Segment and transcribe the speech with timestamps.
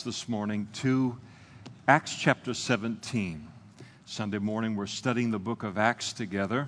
[0.00, 1.18] This morning to
[1.86, 3.46] Acts chapter 17.
[4.06, 6.66] Sunday morning, we're studying the book of Acts together,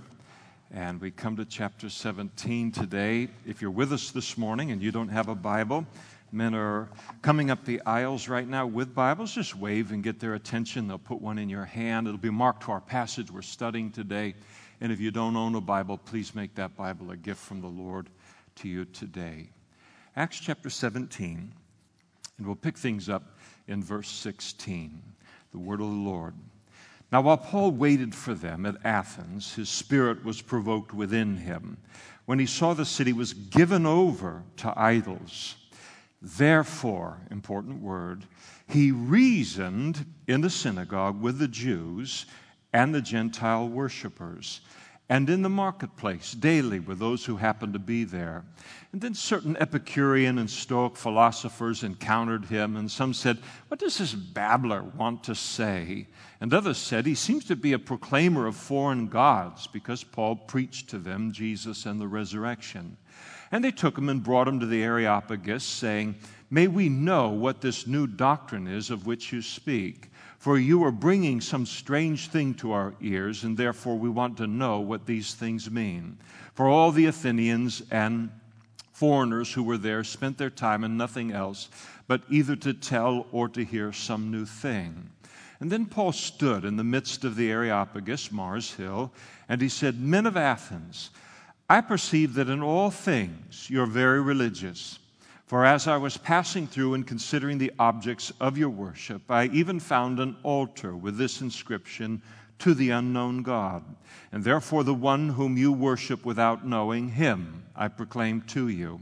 [0.71, 3.29] and we come to chapter 17 today.
[3.47, 5.87] If you're with us this morning and you don't have a Bible,
[6.33, 6.89] men are
[7.23, 9.35] coming up the aisles right now with Bibles.
[9.35, 10.87] Just wave and get their attention.
[10.87, 12.07] They'll put one in your hand.
[12.07, 14.35] It'll be marked to our passage we're studying today.
[14.83, 17.69] And if you don't own a Bible, please make that Bible a gift from the
[17.69, 18.11] Lord
[18.57, 19.49] to you today.
[20.15, 21.53] Acts chapter 17,
[22.39, 23.39] and we'll pick things up
[23.69, 25.03] in verse 16.
[25.53, 26.35] The word of the Lord.
[27.13, 31.77] Now, while Paul waited for them at Athens, his spirit was provoked within him
[32.25, 35.57] when he saw the city was given over to idols.
[36.21, 38.25] Therefore, important word,
[38.67, 42.27] he reasoned in the synagogue with the Jews
[42.73, 44.61] and the Gentile worshippers
[45.09, 48.45] and in the marketplace daily with those who happened to be there.
[48.93, 54.15] And then certain Epicurean and Stoic philosophers encountered him, and some said, What does this
[54.15, 56.07] babbler want to say?
[56.41, 60.89] And others said, He seems to be a proclaimer of foreign gods, because Paul preached
[60.91, 62.97] to them Jesus and the resurrection.
[63.53, 66.15] And they took him and brought him to the Areopagus, saying,
[66.51, 70.11] May we know what this new doctrine is of which you speak.
[70.45, 74.47] For you are bringing some strange thing to our ears, and therefore we want to
[74.47, 76.19] know what these things mean.
[76.53, 78.29] For all the Athenians and
[78.93, 81.71] foreigners who were there spent their time in nothing else
[82.09, 85.09] but either to tell or to hear some new thing.
[85.61, 89.15] And then Paul stood in the midst of the Areopagus, Mars Hill,
[89.49, 91.09] and he said, Men of Athens,
[91.71, 94.99] I perceive that in all things you're very religious.
[95.47, 99.79] For as I was passing through and considering the objects of your worship, I even
[99.79, 102.23] found an altar with this inscription
[102.61, 103.85] to the unknown God.
[104.33, 109.01] And therefore, the one whom you worship without knowing, him I proclaim to you.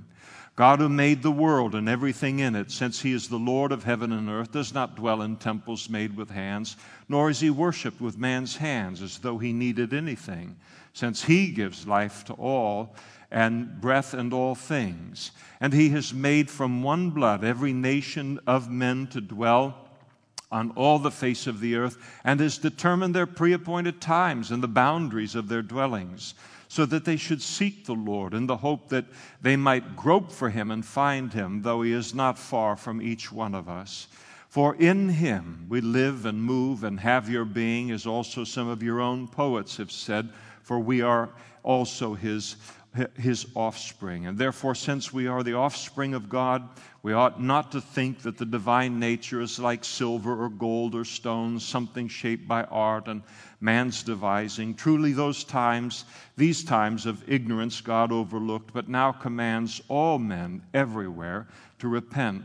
[0.56, 3.84] God, who made the world and everything in it, since he is the Lord of
[3.84, 6.76] heaven and earth, does not dwell in temples made with hands,
[7.08, 10.56] nor is he worshiped with man's hands as though he needed anything,
[10.92, 12.94] since he gives life to all
[13.32, 15.32] and breath and all things.
[15.60, 19.88] And he has made from one blood every nation of men to dwell
[20.52, 24.62] on all the face of the earth, and has determined their pre appointed times and
[24.62, 26.34] the boundaries of their dwellings,
[26.68, 29.06] so that they should seek the Lord in the hope that
[29.40, 33.32] they might grope for him and find him, though he is not far from each
[33.32, 34.08] one of us.
[34.48, 38.82] For in him we live and move and have your being, as also some of
[38.82, 40.28] your own poets have said,
[40.62, 41.30] for we are
[41.62, 42.56] also his
[43.16, 44.26] his offspring.
[44.26, 46.68] And therefore, since we are the offspring of God,
[47.02, 51.04] we ought not to think that the divine nature is like silver or gold or
[51.04, 53.22] stones, something shaped by art and
[53.60, 54.74] man's devising.
[54.74, 56.04] Truly, those times,
[56.36, 61.48] these times of ignorance, God overlooked, but now commands all men everywhere
[61.78, 62.42] to repent,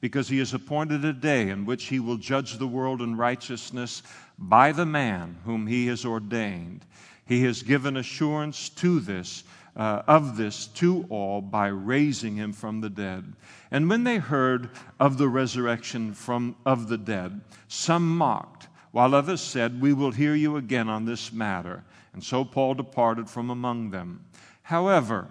[0.00, 4.02] because he has appointed a day in which he will judge the world in righteousness
[4.38, 6.84] by the man whom he has ordained.
[7.26, 9.42] He has given assurance to this
[9.78, 13.32] uh, of this to all by raising him from the dead.
[13.70, 19.40] And when they heard of the resurrection from, of the dead, some mocked, while others
[19.40, 21.84] said, We will hear you again on this matter.
[22.12, 24.24] And so Paul departed from among them.
[24.62, 25.28] However,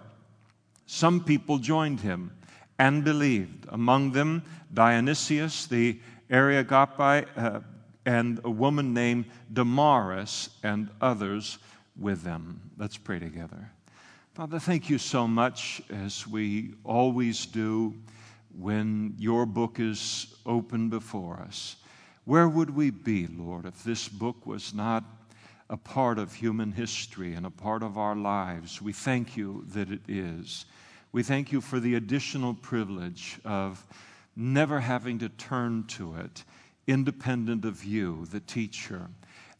[0.85, 2.31] some people joined him
[2.79, 4.43] and believed, among them
[4.73, 5.99] Dionysius the
[6.29, 7.59] Areopagus, uh,
[8.05, 11.57] and a woman named Damaris, and others
[11.99, 12.61] with them.
[12.77, 13.71] Let's pray together.
[14.37, 17.95] Father, thank you so much, as we always do
[18.55, 21.77] when your book is open before us.
[22.25, 25.03] Where would we be, Lord, if this book was not
[25.71, 28.79] a part of human history and a part of our lives?
[28.79, 30.65] We thank you that it is.
[31.11, 33.83] We thank you for the additional privilege of
[34.35, 36.43] never having to turn to it
[36.85, 39.09] independent of you, the teacher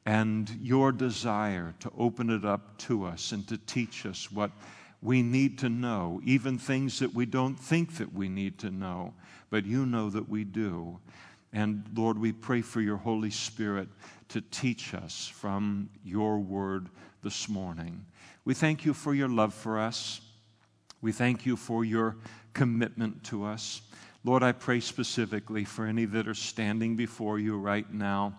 [0.08, 4.52] and your desire to open it up to us and to teach us what
[5.02, 9.14] we need to know, even things that we don't think that we need to know,
[9.50, 10.98] but you know that we do.
[11.52, 13.90] And Lord, we pray for your Holy Spirit
[14.30, 16.88] to teach us from your word
[17.22, 18.06] this morning.
[18.46, 20.22] We thank you for your love for us.
[21.02, 22.16] We thank you for your
[22.54, 23.82] commitment to us.
[24.24, 28.36] Lord, I pray specifically for any that are standing before you right now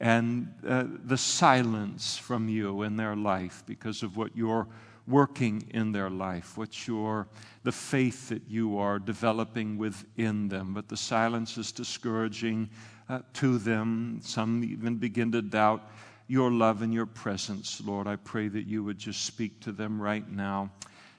[0.00, 4.68] and uh, the silence from you in their life because of what you're
[5.08, 7.26] working in their life, what you're,
[7.64, 10.74] the faith that you are developing within them.
[10.74, 12.68] But the silence is discouraging
[13.08, 14.20] uh, to them.
[14.22, 15.90] Some even begin to doubt
[16.28, 18.06] your love and your presence, Lord.
[18.06, 20.70] I pray that you would just speak to them right now,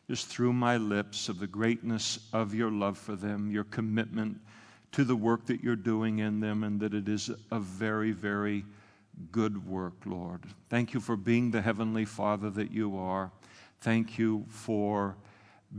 [0.07, 4.39] just through my lips, of the greatness of your love for them, your commitment
[4.91, 8.65] to the work that you're doing in them and that it is a very, very
[9.31, 10.41] good work, Lord.
[10.69, 13.31] Thank you for being the Heavenly Father that you are.
[13.81, 15.15] Thank you for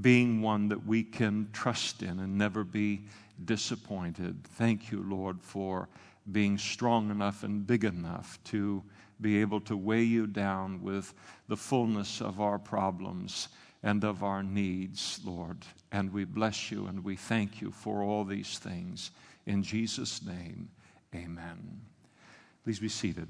[0.00, 3.02] being one that we can trust in and never be
[3.44, 4.44] disappointed.
[4.44, 5.88] Thank you, Lord, for
[6.30, 8.82] being strong enough and big enough to
[9.20, 11.12] be able to weigh you down with
[11.48, 13.48] the fullness of our problems
[13.82, 15.58] and of our needs, Lord.
[15.92, 19.10] And we bless you and we thank you for all these things.
[19.46, 20.68] In Jesus' name,
[21.14, 21.80] amen.
[22.64, 23.28] Please be seated.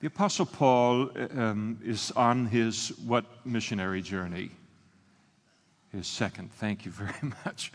[0.00, 4.50] The Apostle Paul um, is on his what missionary journey?
[5.90, 6.52] His second.
[6.52, 7.72] Thank you very much.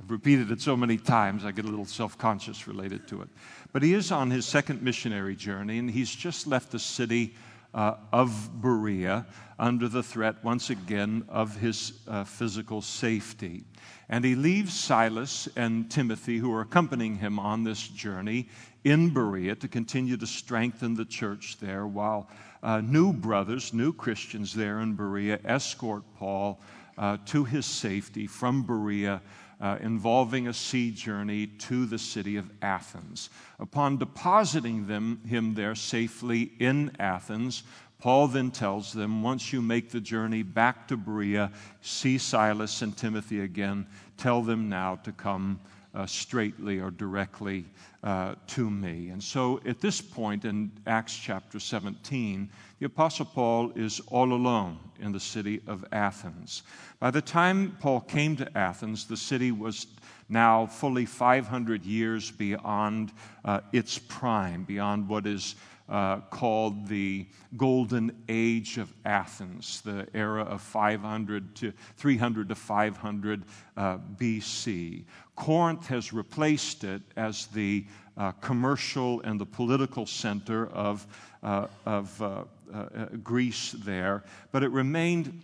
[0.00, 3.28] I've repeated it so many times, I get a little self conscious related to it.
[3.72, 7.34] But he is on his second missionary journey, and he's just left the city
[7.74, 9.26] uh, of Berea
[9.58, 13.64] under the threat, once again, of his uh, physical safety.
[14.08, 18.48] And he leaves Silas and Timothy, who are accompanying him on this journey,
[18.84, 22.28] in Berea to continue to strengthen the church there, while
[22.62, 26.60] uh, new brothers, new Christians there in Berea, escort Paul
[26.98, 29.22] uh, to his safety from Berea
[29.62, 33.30] uh, involving a sea journey to the city of Athens.
[33.60, 37.62] Upon depositing them, him there safely in Athens,
[38.00, 42.96] Paul then tells them once you make the journey back to Berea, see Silas and
[42.96, 43.86] Timothy again,
[44.16, 45.60] tell them now to come
[45.94, 47.64] uh, straightly or directly
[48.02, 49.10] uh, to me.
[49.10, 52.48] And so at this point in Acts chapter 17,
[52.78, 56.62] the Apostle Paul is all alone in the city of Athens.
[56.98, 59.86] By the time Paul came to Athens, the city was
[60.28, 63.12] now fully 500 years beyond
[63.44, 65.54] uh, its prime, beyond what is
[65.88, 73.42] uh, called the Golden Age of Athens, the era of 500 to 300 to 500
[73.76, 75.04] uh, BC.
[75.36, 77.84] Corinth has replaced it as the
[78.16, 81.06] uh, commercial and the political center of,
[81.42, 85.42] uh, of uh, uh, Greece there, but it remained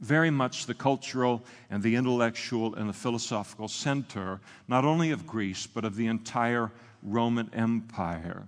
[0.00, 5.66] very much the cultural and the intellectual and the philosophical center, not only of Greece,
[5.66, 6.70] but of the entire
[7.02, 8.44] Roman Empire.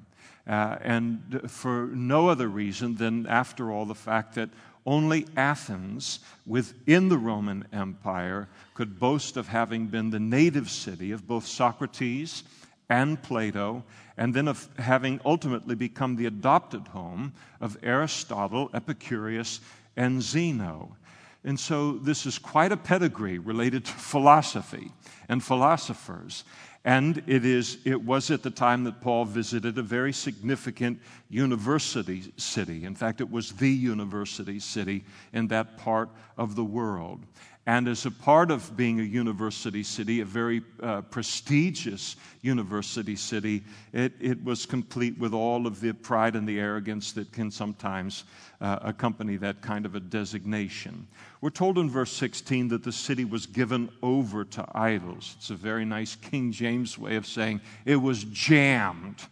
[0.47, 4.49] Uh, and for no other reason than, after all, the fact that
[4.87, 11.27] only Athens, within the Roman Empire, could boast of having been the native city of
[11.27, 12.45] both Socrates
[12.89, 13.85] and Plato,
[14.17, 19.61] and then of having ultimately become the adopted home of Aristotle, Epicurus,
[19.97, 20.97] and Zeno.
[21.45, 24.93] And so this is quite a pedigree related to philosophy
[25.29, 26.45] and philosophers.
[26.85, 30.99] And it, is, it was at the time that Paul visited a very significant
[31.29, 32.85] university city.
[32.85, 35.05] In fact, it was the university city
[35.35, 37.21] in that part of the world.
[37.67, 43.63] And as a part of being a university city, a very uh, prestigious university city,
[43.93, 48.25] it, it, was complete with all of the pride and the arrogance that can sometimes
[48.63, 51.07] uh, accompany that kind of a designation.
[51.43, 55.35] We're told in verse 16 that the city was given over to idols.
[55.39, 59.23] It's a very nice King James way of saying it was jammed.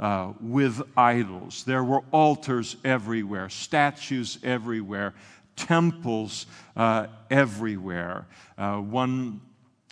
[0.00, 1.62] Uh, with idols.
[1.62, 5.14] There were altars everywhere, statues everywhere,
[5.56, 6.46] temples
[6.76, 8.26] uh, everywhere.
[8.56, 9.40] Uh, one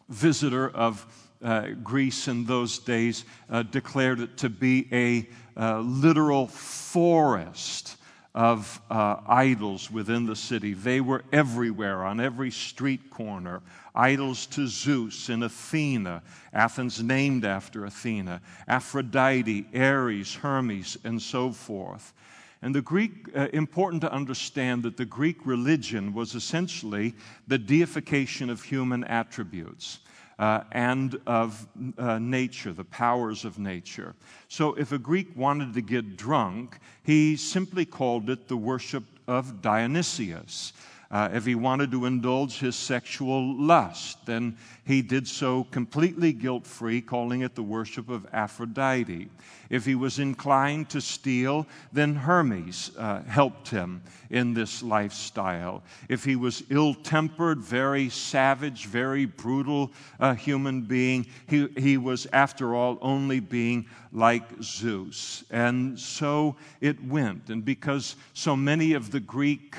[0.08, 1.06] visitor of
[1.42, 5.28] uh, Greece in those days uh, declared it to be a
[5.60, 7.96] uh, literal forest
[8.34, 10.72] of uh, idols within the city.
[10.72, 13.60] They were everywhere, on every street corner.
[13.94, 16.22] Idols to Zeus and Athena,
[16.54, 22.14] Athens named after Athena, Aphrodite, Ares, Hermes, and so forth.
[22.62, 27.14] And the Greek, uh, important to understand that the Greek religion was essentially
[27.48, 29.98] the deification of human attributes.
[30.38, 34.14] Uh, and of uh, nature, the powers of nature.
[34.48, 39.60] So, if a Greek wanted to get drunk, he simply called it the worship of
[39.62, 40.72] Dionysius.
[41.12, 46.66] Uh, if he wanted to indulge his sexual lust, then he did so completely guilt
[46.66, 49.28] free, calling it the worship of Aphrodite.
[49.68, 55.82] If he was inclined to steal, then Hermes uh, helped him in this lifestyle.
[56.08, 62.26] If he was ill tempered, very savage, very brutal uh, human being, he, he was,
[62.32, 65.44] after all, only being like Zeus.
[65.50, 67.50] And so it went.
[67.50, 69.76] And because so many of the Greek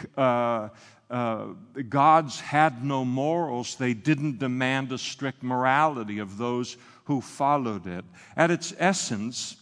[1.14, 1.54] uh,
[1.90, 8.04] gods had no morals, they didn't demand a strict morality of those who followed it.
[8.36, 9.58] At its essence,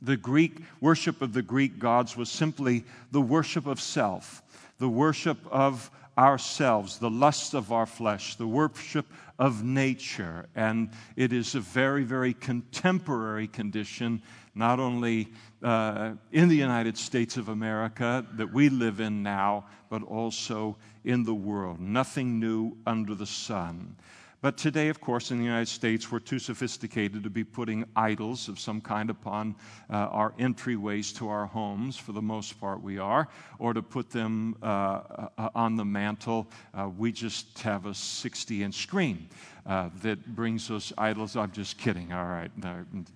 [0.00, 4.42] the Greek worship of the Greek gods was simply the worship of self,
[4.78, 9.06] the worship of ourselves, the lusts of our flesh, the worship
[9.38, 10.46] of nature.
[10.56, 14.22] And it is a very, very contemporary condition,
[14.54, 15.28] not only
[15.62, 21.24] uh, in the United States of America that we live in now, but also in
[21.24, 21.80] the world.
[21.80, 23.96] Nothing new under the sun.
[24.40, 28.48] But today, of course, in the United States, we're too sophisticated to be putting idols
[28.48, 29.56] of some kind upon
[29.90, 31.96] uh, our entryways to our homes.
[31.96, 33.28] For the most part, we are.
[33.58, 34.66] Or to put them uh,
[35.36, 36.46] uh, on the mantle.
[36.72, 39.28] Uh, we just have a 60 inch screen.
[39.66, 41.36] Uh, that brings us idols.
[41.36, 42.10] I'm just kidding.
[42.10, 42.50] All right,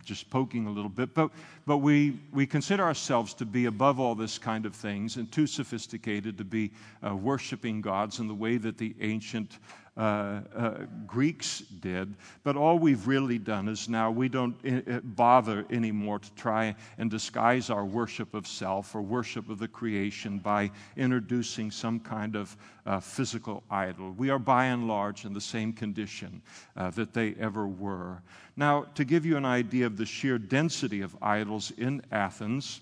[0.04, 1.14] just poking a little bit.
[1.14, 1.30] But,
[1.64, 5.46] but we, we consider ourselves to be above all this kind of things and too
[5.46, 6.70] sophisticated to be
[7.06, 9.60] uh, worshiping gods in the way that the ancient
[9.96, 10.74] uh, uh,
[11.06, 12.14] Greeks did.
[12.44, 17.10] But all we've really done is now we don't uh, bother anymore to try and
[17.10, 22.56] disguise our worship of self or worship of the creation by introducing some kind of
[22.86, 24.12] uh, physical idol.
[24.12, 26.40] We are by and large in the same condition
[26.76, 28.22] uh, that they ever were.
[28.56, 32.80] Now, to give you an idea of the sheer density of idols in Athens,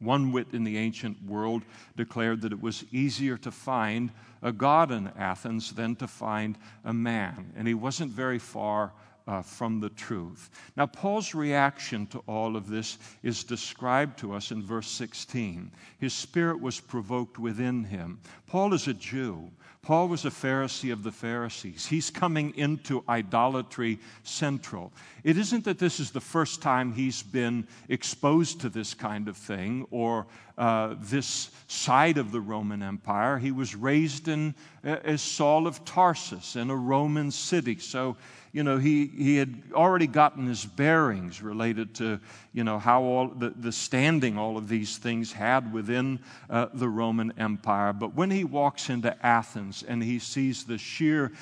[0.00, 1.62] one wit in the ancient world
[1.96, 4.10] declared that it was easier to find
[4.42, 7.52] a god in Athens than to find a man.
[7.56, 8.92] And he wasn't very far
[9.26, 10.50] uh, from the truth.
[10.76, 15.70] Now, Paul's reaction to all of this is described to us in verse 16.
[15.98, 18.20] His spirit was provoked within him.
[18.46, 19.50] Paul is a Jew.
[19.82, 21.86] Paul was a Pharisee of the Pharisees.
[21.86, 24.92] He's coming into idolatry central.
[25.24, 29.38] It isn't that this is the first time he's been exposed to this kind of
[29.38, 30.26] thing or
[30.60, 33.38] uh, this side of the Roman Empire.
[33.38, 37.78] He was raised in, uh, as Saul of Tarsus in a Roman city.
[37.78, 38.16] So
[38.52, 42.18] you know, he, he had already gotten his bearings related to,
[42.52, 46.88] you know, how all the, the standing all of these things had within uh, the
[46.88, 47.92] Roman Empire.
[47.92, 51.32] But when he walks into Athens and he sees the sheer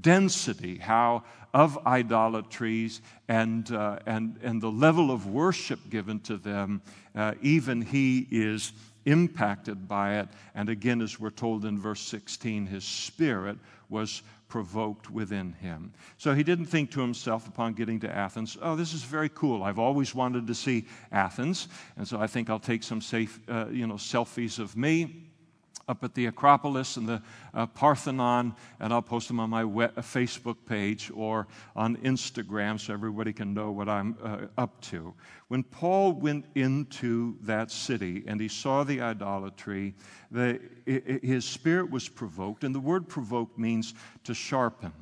[0.00, 6.80] density, how of idolatries and, uh, and, and the level of worship given to them,
[7.16, 8.72] uh, even he is
[9.06, 10.28] impacted by it.
[10.54, 13.56] And again, as we're told in verse 16, his spirit
[13.88, 15.92] was provoked within him.
[16.18, 19.64] So he didn't think to himself upon getting to Athens, oh, this is very cool.
[19.64, 21.68] I've always wanted to see Athens.
[21.96, 25.26] And so I think I'll take some safe, uh, you know, selfies of me
[25.88, 27.22] up at the Acropolis and the
[27.54, 32.92] uh, Parthenon, and I'll post them on my uh, Facebook page or on Instagram so
[32.92, 35.14] everybody can know what I'm uh, up to.
[35.48, 39.94] When Paul went into that city and he saw the idolatry,
[40.32, 44.92] the, his spirit was provoked, and the word provoked means to sharpen.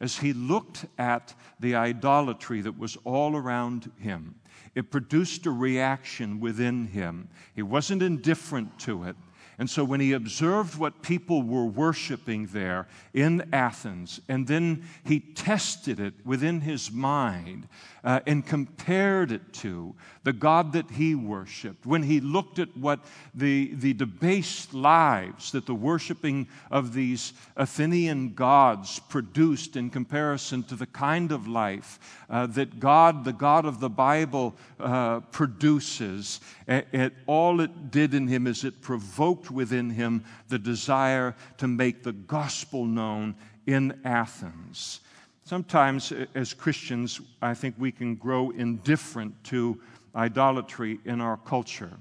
[0.00, 4.36] As he looked at the idolatry that was all around him,
[4.74, 7.28] it produced a reaction within him.
[7.56, 9.16] He wasn't indifferent to it.
[9.58, 15.18] And so when he observed what people were worshiping there in Athens, and then he
[15.18, 17.66] tested it within his mind
[18.04, 23.00] uh, and compared it to the God that he worshiped, when he looked at what
[23.34, 30.76] the, the debased lives that the worshiping of these Athenian gods produced in comparison to
[30.76, 31.98] the kind of life
[32.30, 38.14] uh, that God, the God of the Bible, uh, produces, it, it, all it did
[38.14, 43.34] in him is it provoked within him the desire to make the gospel known
[43.66, 45.00] in Athens.
[45.44, 49.80] Sometimes, as Christians, I think we can grow indifferent to
[50.14, 51.92] idolatry in our culture.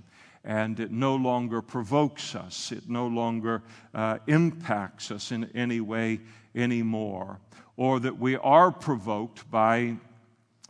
[0.44, 3.64] And it no longer provokes us, it no longer
[3.94, 6.20] uh, impacts us in any way
[6.56, 7.40] anymore.
[7.76, 9.98] Or that we are provoked by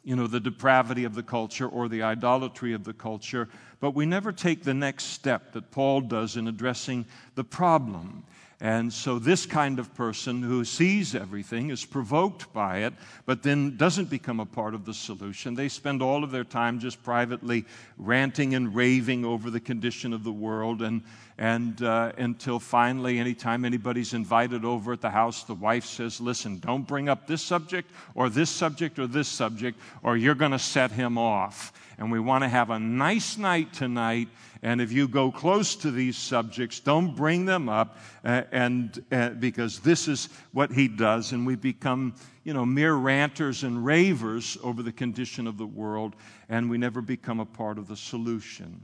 [0.07, 3.49] you know, the depravity of the culture or the idolatry of the culture,
[3.81, 7.03] but we never take the next step that Paul does in addressing
[7.35, 8.23] the problem.
[8.59, 12.93] And so, this kind of person who sees everything is provoked by it,
[13.27, 15.53] but then doesn't become a part of the solution.
[15.53, 17.65] They spend all of their time just privately
[17.99, 21.03] ranting and raving over the condition of the world, and,
[21.37, 26.57] and uh, until finally, anytime anybody's invited over at the house, the wife says, Listen,
[26.57, 30.57] don't bring up this subject or this subject or this subject, or you're going to
[30.57, 31.73] set him off.
[31.99, 34.29] And we want to have a nice night tonight
[34.61, 39.29] and if you go close to these subjects, don't bring them up, uh, and uh,
[39.29, 44.57] because this is what he does, and we become, you know, mere ranters and ravers
[44.63, 46.15] over the condition of the world,
[46.49, 48.81] and we never become a part of the solution.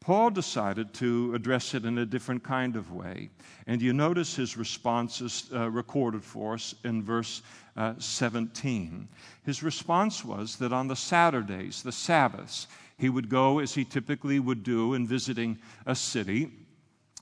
[0.00, 3.28] Paul decided to address it in a different kind of way.
[3.66, 7.42] And you notice his responses uh, recorded for us in verse
[7.76, 9.06] uh, 17.
[9.44, 12.66] His response was that on the Saturdays, the Sabbaths,
[13.00, 16.50] he would go as he typically would do in visiting a city,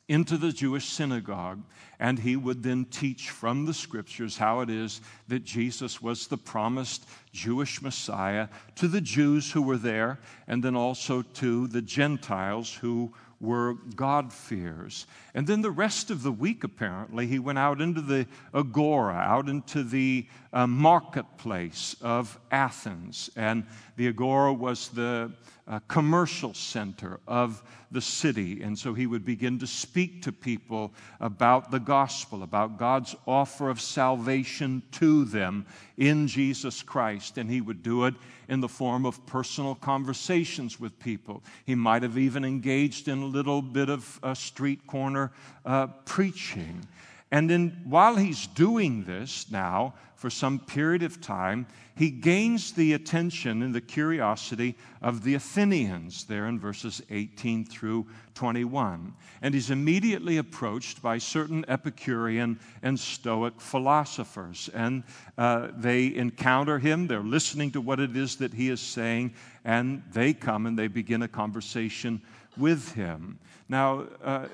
[0.09, 1.63] into the Jewish synagogue,
[2.01, 6.39] and he would then teach from the scriptures how it is that Jesus was the
[6.39, 12.73] promised Jewish Messiah to the Jews who were there, and then also to the Gentiles
[12.75, 15.07] who were God-fears.
[15.35, 19.49] And then the rest of the week, apparently, he went out into the agora, out
[19.49, 23.31] into the uh, marketplace of Athens.
[23.37, 23.65] And
[23.97, 25.33] the agora was the
[25.69, 28.63] uh, commercial center of the city.
[28.63, 33.69] And so he would begin to speak to people about the gospel, about God's offer
[33.69, 37.39] of salvation to them in Jesus Christ.
[37.39, 38.15] And he would do it
[38.49, 41.43] in the form of personal conversations with people.
[41.67, 45.33] He might have even engaged in a little bit of uh, street corner
[45.67, 46.87] uh, preaching.
[47.31, 52.93] And then while he's doing this now, for some period of time, he gains the
[52.95, 58.05] attention and the curiosity of the Athenians there in verses 18 through
[58.35, 59.15] 21.
[59.43, 64.69] And he's immediately approached by certain Epicurean and Stoic philosophers.
[64.75, 65.05] And
[65.37, 70.03] uh, they encounter him, they're listening to what it is that he is saying, and
[70.13, 72.23] they come and they begin a conversation
[72.57, 73.39] with him.
[73.69, 74.47] Now, uh,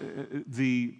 [0.47, 0.95] the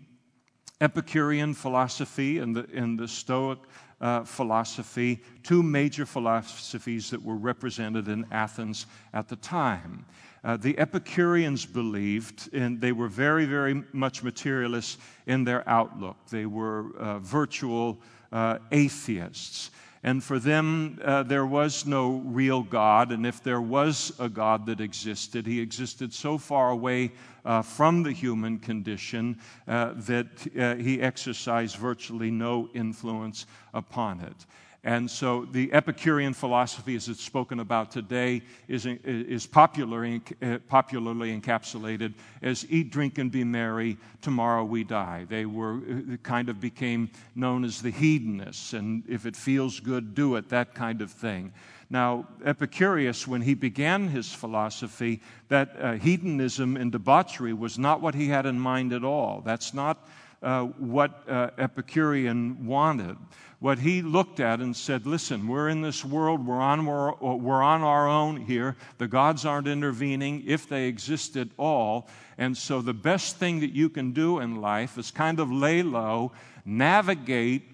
[0.85, 3.59] Epicurean philosophy and the, and the Stoic
[4.03, 10.05] uh, philosophy, two major philosophies that were represented in Athens at the time.
[10.45, 16.19] Uh, the Epicureans believed, and they were very, very much materialists in their outlook.
[16.29, 17.99] They were uh, virtual
[18.31, 19.71] uh, atheists.
[20.03, 23.11] And for them, uh, there was no real God.
[23.11, 27.13] And if there was a God that existed, he existed so far away
[27.45, 30.27] uh, from the human condition uh, that
[30.59, 34.47] uh, he exercised virtually no influence upon it.
[34.87, 41.41] And so the Epicurean philosophy, as it's spoken about today, is, is popularly, uh, popularly
[41.41, 45.25] encapsulated as eat, drink, and be merry, tomorrow we die.
[45.27, 50.15] They were uh, kind of became known as the hedonists, and if it feels good,
[50.15, 51.55] do it, that kind of thing.
[51.95, 58.17] Now, Epicurus, when he began his philosophy, that uh, hedonism and debauchery was not what
[58.17, 59.43] he had in mind at all.
[59.43, 60.05] That's not
[60.43, 63.17] uh, what uh, Epicurean wanted.
[63.61, 67.63] What he looked at and said, listen, we're in this world, we're on, we're, we're
[67.63, 68.75] on our own here.
[68.99, 72.09] The gods aren't intervening if they exist at all.
[72.39, 75.85] And so the best thing that you can do in life is kind of lay
[75.85, 76.33] low,
[76.65, 77.74] navigate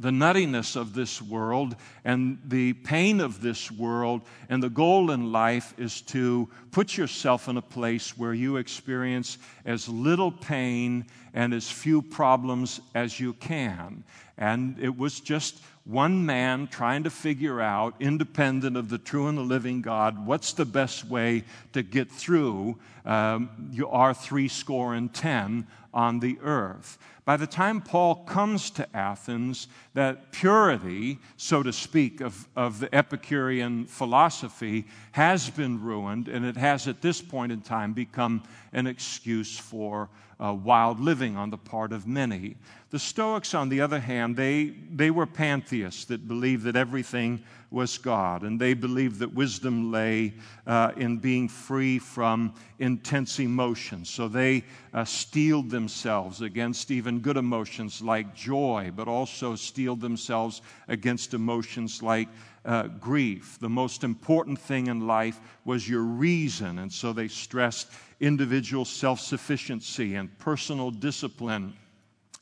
[0.00, 4.22] the nuttiness of this world and the pain of this world.
[4.48, 9.38] And the goal in life is to put yourself in a place where you experience
[9.64, 14.02] as little pain and as few problems as you can.
[14.36, 19.36] And it was just one man trying to figure out, independent of the true and
[19.36, 23.50] the living God, what's the best way to get through um,
[23.88, 26.98] our three score and ten on the earth.
[27.24, 32.94] By the time Paul comes to Athens, that purity, so to speak, of, of the
[32.94, 38.42] Epicurean philosophy has been ruined, and it has at this point in time become
[38.74, 42.56] an excuse for uh, wild living on the part of many.
[42.90, 47.42] The Stoics, on the other hand, they, they were pantheists that believed that everything
[47.74, 50.32] was God, and they believed that wisdom lay
[50.66, 54.08] uh, in being free from intense emotions.
[54.08, 60.62] So they uh, steeled themselves against even good emotions like joy, but also steeled themselves
[60.88, 62.28] against emotions like
[62.64, 63.58] uh, grief.
[63.60, 67.88] The most important thing in life was your reason, and so they stressed
[68.20, 71.74] individual self sufficiency and personal discipline.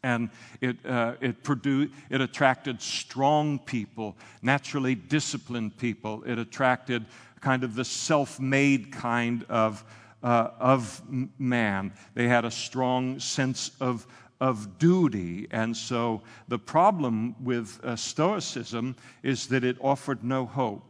[0.03, 6.23] And it, uh, it, produced, it attracted strong people, naturally disciplined people.
[6.25, 7.07] It attracted
[7.41, 9.85] kind of the self made kind of,
[10.23, 11.03] uh, of
[11.39, 11.93] man.
[12.15, 14.07] They had a strong sense of,
[14.41, 15.47] of duty.
[15.51, 20.85] And so the problem with uh, Stoicism is that it offered no hope.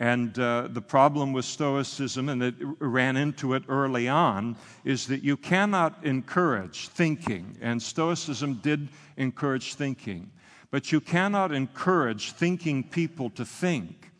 [0.00, 5.24] And uh, the problem with Stoicism, and it ran into it early on, is that
[5.24, 7.56] you cannot encourage thinking.
[7.60, 10.30] And Stoicism did encourage thinking.
[10.70, 14.12] But you cannot encourage thinking people to think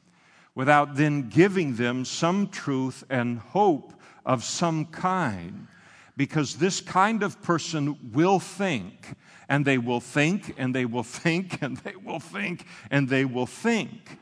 [0.54, 3.92] without then giving them some truth and hope
[4.26, 5.68] of some kind.
[6.16, 9.14] Because this kind of person will think,
[9.48, 13.46] and they will think, and they will think, and they will think, and they will
[13.46, 14.18] think.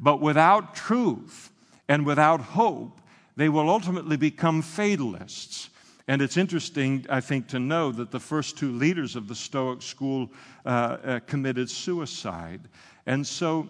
[0.00, 1.50] But without truth
[1.88, 3.00] and without hope,
[3.36, 5.70] they will ultimately become fatalists.
[6.08, 9.82] And it's interesting, I think, to know that the first two leaders of the Stoic
[9.82, 10.32] school
[10.64, 12.62] uh, uh, committed suicide.
[13.06, 13.68] And so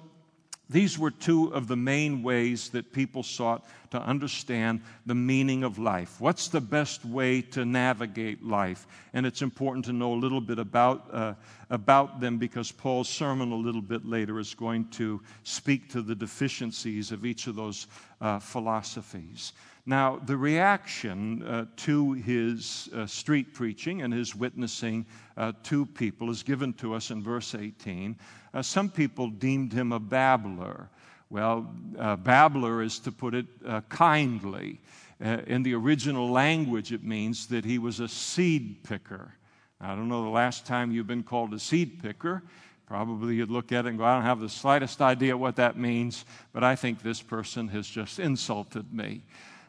[0.70, 5.80] These were two of the main ways that people sought to understand the meaning of
[5.80, 6.20] life.
[6.20, 8.86] What's the best way to navigate life?
[9.12, 11.34] And it's important to know a little bit about, uh,
[11.70, 16.14] about them because Paul's sermon a little bit later is going to speak to the
[16.14, 17.88] deficiencies of each of those
[18.20, 19.52] uh, philosophies.
[19.86, 25.04] Now, the reaction uh, to his uh, street preaching and his witnessing
[25.36, 28.16] uh, to people is given to us in verse 18.
[28.52, 30.88] Uh, some people deemed him a babbler.
[31.28, 34.80] Well, uh, babbler is to put it uh, kindly.
[35.20, 39.34] in the original language, it means that he was a seed picker.
[39.80, 42.42] I don't know the last time you've been called a seed picker.
[42.86, 45.78] Probably you'd look at it and go, I don't have the slightest idea what that
[45.78, 49.22] means, but I think this person has just insulted me.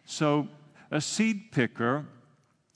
[0.05, 0.47] So,
[0.89, 2.05] a seed picker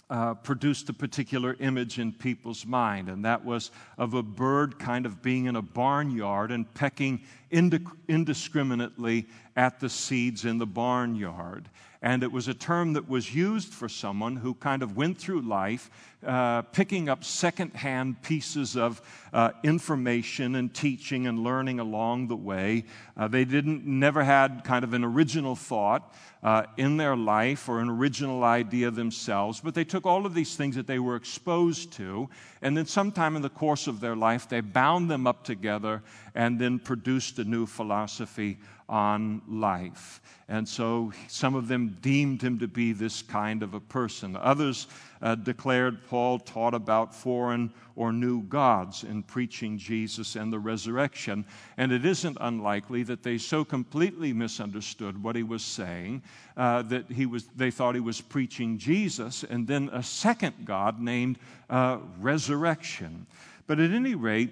[0.10, 5.06] uh, produced a particular image in people's mind, and that was of a bird kind
[5.06, 11.70] of being in a barnyard and pecking indiscriminately at the seeds in the barnyard.
[12.06, 15.41] And it was a term that was used for someone who kind of went through
[15.41, 15.89] life
[16.24, 19.02] uh, picking up secondhand pieces of
[19.34, 22.86] uh, information and teaching and learning along the way.
[23.18, 26.13] Uh, they didn't never had kind of an original thought
[26.44, 30.56] uh, in their life or an original idea themselves, but they took all of these
[30.56, 32.30] things that they were exposed to,
[32.65, 36.01] and then sometime in the course of their life, they bound them up together
[36.34, 38.58] and then produced a new philosophy
[38.89, 40.19] on life.
[40.47, 44.36] And so some of them deemed him to be this kind of a person.
[44.36, 44.88] Others
[45.21, 51.45] uh, declared Paul taught about foreign or new gods in preaching Jesus and the resurrection.
[51.78, 56.23] And it isn't unlikely that they so completely misunderstood what he was saying
[56.58, 60.99] uh, that he was, they thought he was preaching Jesus and then a second God
[60.99, 63.25] named uh, resurrection.
[63.67, 64.51] But at any rate,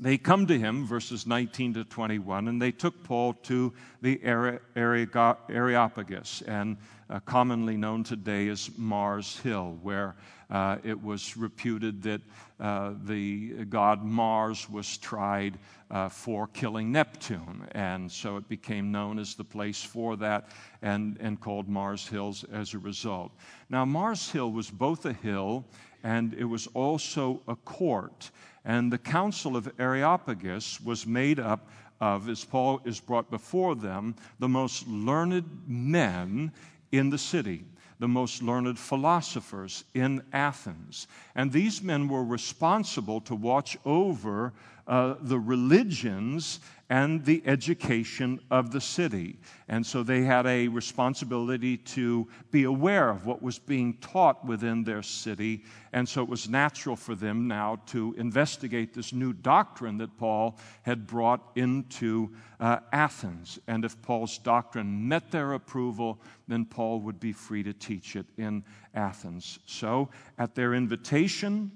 [0.00, 6.42] they come to him, verses 19 to 21, and they took Paul to the Areopagus,
[6.42, 6.76] and
[7.10, 10.16] uh, commonly known today as Mars Hill, where
[10.50, 12.20] uh, it was reputed that
[12.60, 15.58] uh, the god Mars was tried
[15.90, 17.66] uh, for killing Neptune.
[17.72, 20.48] And so it became known as the place for that
[20.82, 23.32] and, and called Mars Hills as a result.
[23.70, 25.64] Now, Mars Hill was both a hill
[26.02, 28.30] and it was also a court.
[28.64, 31.68] And the Council of Areopagus was made up
[32.00, 36.52] of, as Paul is brought before them, the most learned men
[36.92, 37.64] in the city,
[37.98, 41.08] the most learned philosophers in Athens.
[41.34, 44.52] And these men were responsible to watch over
[44.88, 49.38] uh, the religions and the education of the city.
[49.68, 54.84] And so they had a responsibility to be aware of what was being taught within
[54.84, 55.64] their city.
[55.92, 60.58] And so it was natural for them now to investigate this new doctrine that Paul
[60.82, 63.58] had brought into uh, Athens.
[63.66, 68.26] And if Paul's doctrine met their approval, then Paul would be free to teach it
[68.38, 69.58] in Athens.
[69.66, 71.70] So at their invitation,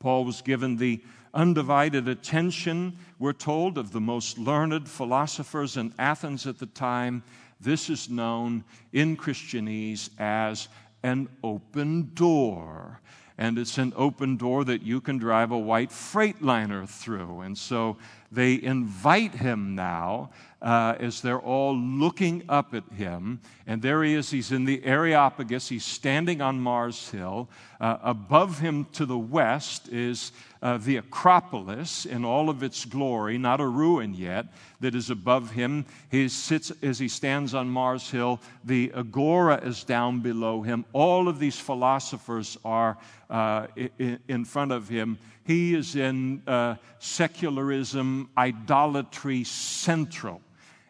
[0.00, 1.00] Paul was given the
[1.34, 7.22] undivided attention, we're told, of the most learned philosophers in Athens at the time.
[7.60, 10.68] This is known in Christianese as
[11.02, 13.00] an open door.
[13.38, 17.40] And it's an open door that you can drive a white Freightliner through.
[17.40, 17.96] And so
[18.30, 20.30] they invite him now
[20.62, 23.40] uh, as they're all looking up at him.
[23.66, 24.30] And there he is.
[24.30, 25.68] He's in the Areopagus.
[25.68, 27.48] He's standing on Mars Hill.
[27.80, 30.30] Uh, above him to the west is
[30.62, 34.46] uh, the Acropolis in all of its glory, not a ruin yet,
[34.78, 35.84] that is above him.
[36.10, 38.40] He sits as he stands on Mars Hill.
[38.64, 40.84] The Agora is down below him.
[40.92, 42.96] All of these philosophers are
[43.28, 43.66] uh,
[43.98, 45.18] in, in front of him.
[45.44, 50.40] He is in uh, secularism, idolatry central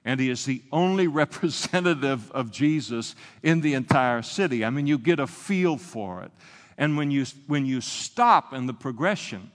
[0.05, 4.65] and he is the only representative of Jesus in the entire city.
[4.65, 6.33] I mean, you get a feel for it.
[6.79, 9.51] And when you, when you stop in the progression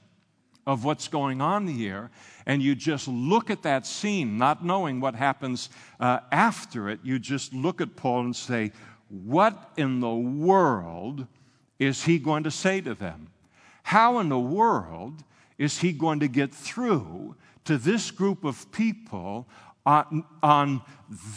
[0.65, 2.12] of what's going on here,
[2.45, 7.19] and you just look at that scene, not knowing what happens uh, after it, you
[7.19, 8.71] just look at Paul and say,
[9.10, 11.27] What in the world
[11.79, 13.27] is he going to say to them?
[13.83, 15.23] How in the world
[15.57, 19.47] is he going to get through to this group of people
[19.88, 20.82] on, on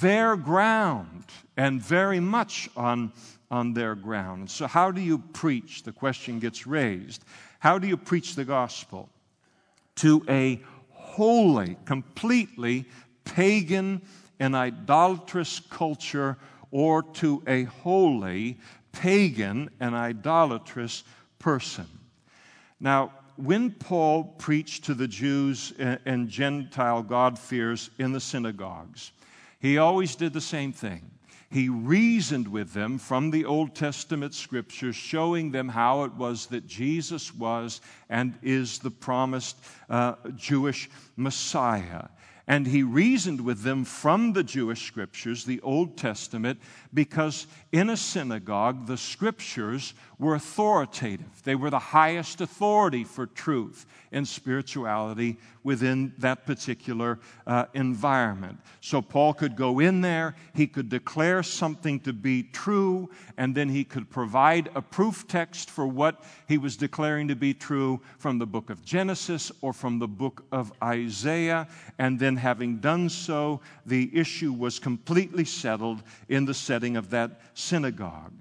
[0.01, 1.25] their ground
[1.57, 3.13] and very much on,
[3.49, 4.51] on their ground.
[4.51, 5.85] So, how do you preach?
[5.85, 7.25] The question gets raised.
[7.61, 9.09] How do you preach the gospel
[9.97, 10.61] to a
[10.91, 12.87] wholly, completely
[13.25, 14.03] pagan
[14.41, 16.37] and idolatrous culture
[16.73, 18.59] or to a wholly
[18.91, 21.05] pagan and idolatrous
[21.39, 21.87] person?
[22.81, 23.13] Now,
[23.45, 29.13] when Paul preached to the Jews and, Gentile God-fears in the synagogues,
[29.59, 31.11] he always did the same thing.
[31.51, 36.67] He reasoned with them from the Old Testament scriptures, showing them how it was that
[36.67, 39.57] Jesus was and is the promised
[39.89, 42.09] uh, Jewish Messiah.
[42.47, 46.59] And he reasoned with them from the Jewish scriptures, the Old Testament,
[46.93, 51.43] because in a synagogue, the scriptures were authoritative.
[51.45, 58.59] They were the highest authority for truth and spirituality within that particular uh, environment.
[58.83, 63.71] So Paul could go in there, he could declare something to be true, and then
[63.71, 68.39] he could provide a proof text for what he was declaring to be true from
[68.39, 71.67] the book of Genesis or from the book of Isaiah.
[71.99, 77.41] And then, having done so, the issue was completely settled in the setting of that
[77.55, 78.33] synagogue.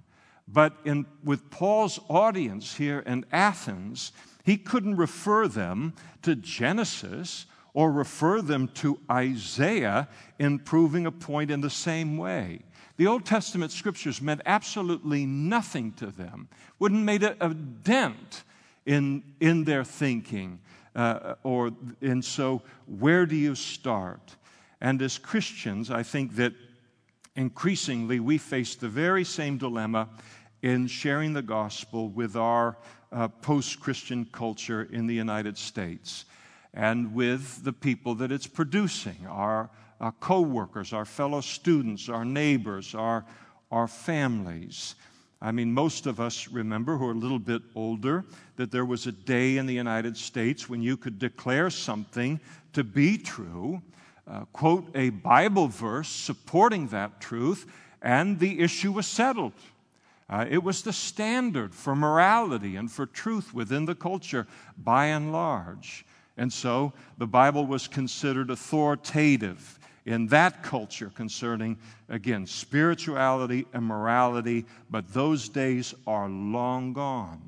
[0.51, 4.11] But in, with Paul's audience here in Athens,
[4.43, 10.07] he couldn't refer them to Genesis or refer them to Isaiah
[10.39, 12.61] in proving a point in the same way.
[12.97, 18.43] The Old Testament scriptures meant absolutely nothing to them, wouldn't make a, a dent
[18.85, 20.59] in, in their thinking.
[20.95, 24.35] Uh, or, and so, where do you start?
[24.81, 26.53] And as Christians, I think that
[27.35, 30.09] increasingly we face the very same dilemma
[30.61, 32.77] in sharing the gospel with our
[33.11, 36.25] uh, post Christian culture in the United States
[36.73, 39.69] and with the people that it's producing our,
[40.19, 43.25] co workers, our fellow students, our neighbors, our,
[43.71, 44.95] our families.
[45.41, 48.25] I mean, most of us remember who are a little bit older
[48.57, 52.39] that there was a day in the United States when you could declare something
[52.73, 53.81] to be true,
[54.27, 57.65] uh, quote a Bible verse supporting that truth,
[58.01, 59.53] and the issue was settled.
[60.29, 64.45] Uh, it was the standard for morality and for truth within the culture
[64.77, 66.05] by and large.
[66.37, 74.65] And so the Bible was considered authoritative in that culture concerning, again, spirituality and morality,
[74.89, 77.41] but those days are long gone.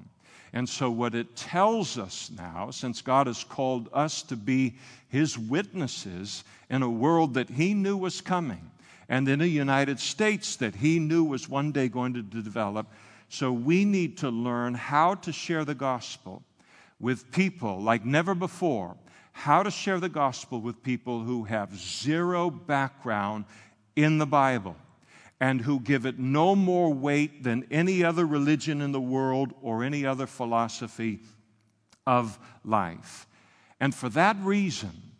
[0.54, 4.76] And so, what it tells us now, since God has called us to be
[5.08, 8.71] His witnesses in a world that He knew was coming,
[9.12, 12.88] and in a United States that he knew was one day going to develop.
[13.28, 16.44] So we need to learn how to share the gospel
[16.98, 18.96] with people like never before,
[19.34, 23.44] how to share the gospel with people who have zero background
[23.98, 24.78] in the Bible
[25.42, 29.84] and who give it no more weight than any other religion in the world or
[29.84, 31.20] any other philosophy
[32.08, 33.28] of life.
[33.78, 35.11] And for that reason,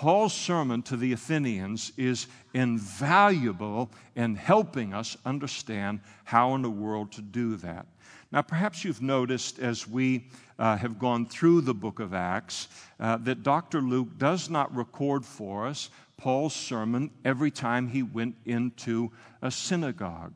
[0.00, 7.12] Paul's sermon to the Athenians is invaluable in helping us understand how in the world
[7.12, 7.84] to do that.
[8.32, 10.24] Now, perhaps you've noticed as we
[10.58, 13.82] uh, have gone through the book of Acts uh, that Dr.
[13.82, 20.32] Luke does not record for us Paul's sermon every time he went into a synagogue.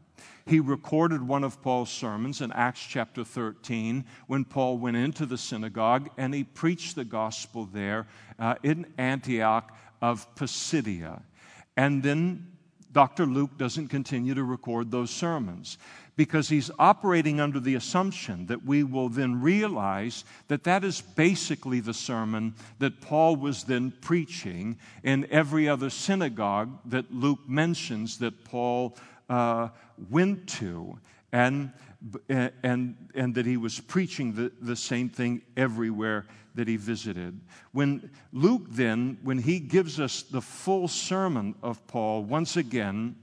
[0.46, 5.38] He recorded one of Paul's sermons in Acts chapter 13 when Paul went into the
[5.38, 8.06] synagogue and he preached the gospel there
[8.38, 11.22] uh, in Antioch of Pisidia.
[11.76, 12.46] And then
[12.92, 13.26] Dr.
[13.26, 15.78] Luke doesn't continue to record those sermons
[16.16, 21.80] because he's operating under the assumption that we will then realize that that is basically
[21.80, 28.44] the sermon that Paul was then preaching in every other synagogue that Luke mentions that
[28.44, 28.96] Paul
[29.28, 29.68] uh,
[30.10, 30.98] went to,
[31.32, 31.72] and,
[32.28, 37.40] and, and that he was preaching the, the same thing everywhere that he visited.
[37.72, 43.16] When Luke then, when he gives us the full sermon of Paul, once again,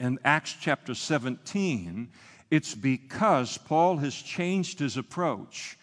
[0.00, 2.08] in Acts chapter 17,
[2.50, 5.78] it's because Paul has changed his approach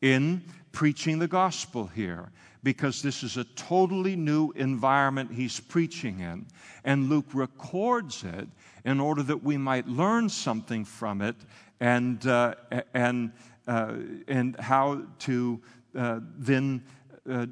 [0.00, 2.30] in preaching the gospel here
[2.62, 6.46] because this is a totally new environment he's preaching in.
[6.84, 8.48] And Luke records it
[8.84, 11.36] in order that we might learn something from it
[11.80, 12.54] and, uh,
[12.94, 13.32] and,
[13.66, 13.94] uh,
[14.28, 15.60] and how to
[15.94, 16.82] uh, then
[17.28, 17.46] uh,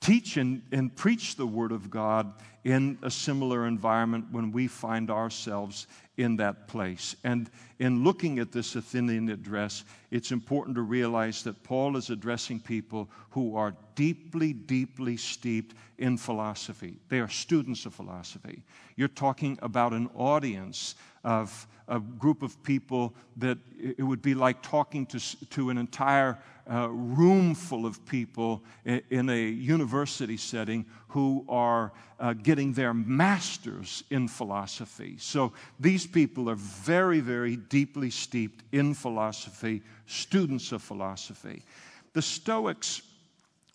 [0.00, 2.32] teach and, and preach the Word of God
[2.64, 5.86] in a similar environment when we find ourselves
[6.20, 7.16] in that place.
[7.24, 12.60] And in looking at this Athenian address, it's important to realize that Paul is addressing
[12.60, 16.96] people who are deeply, deeply steeped in philosophy.
[17.08, 18.62] They are students of philosophy.
[18.96, 24.62] You're talking about an audience of a group of people that it would be like
[24.62, 26.38] talking to, to an entire
[26.70, 34.04] uh, room full of people in, a university setting who are uh, getting their masters
[34.10, 35.16] in philosophy.
[35.18, 41.64] So these people are very, very deeply steeped in philosophy, students of philosophy.
[42.12, 43.02] The Stoics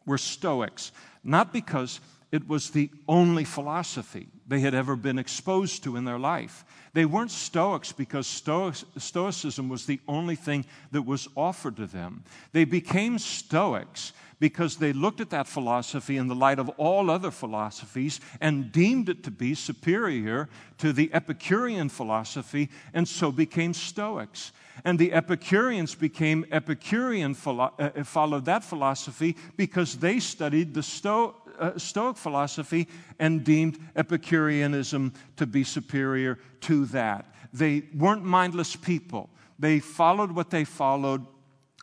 [0.06, 2.00] were Stoics, not because
[2.32, 6.66] it was the only philosophy they had ever been exposed to in their life.
[6.94, 12.24] They weren't Stoics because Stoicism was the only thing that was offered to them.
[12.52, 17.32] They became Stoics because they looked at that philosophy in the light of all other
[17.32, 24.52] philosophies and deemed it to be superior to the Epicurean philosophy and so became Stoics.
[24.84, 31.78] And the Epicureans became Epicurean, uh, followed that philosophy because they studied the Sto- uh,
[31.78, 32.88] Stoic philosophy
[33.20, 37.34] and deemed Epicureanism to be superior to that.
[37.54, 39.30] They weren't mindless people.
[39.58, 41.26] They followed what they followed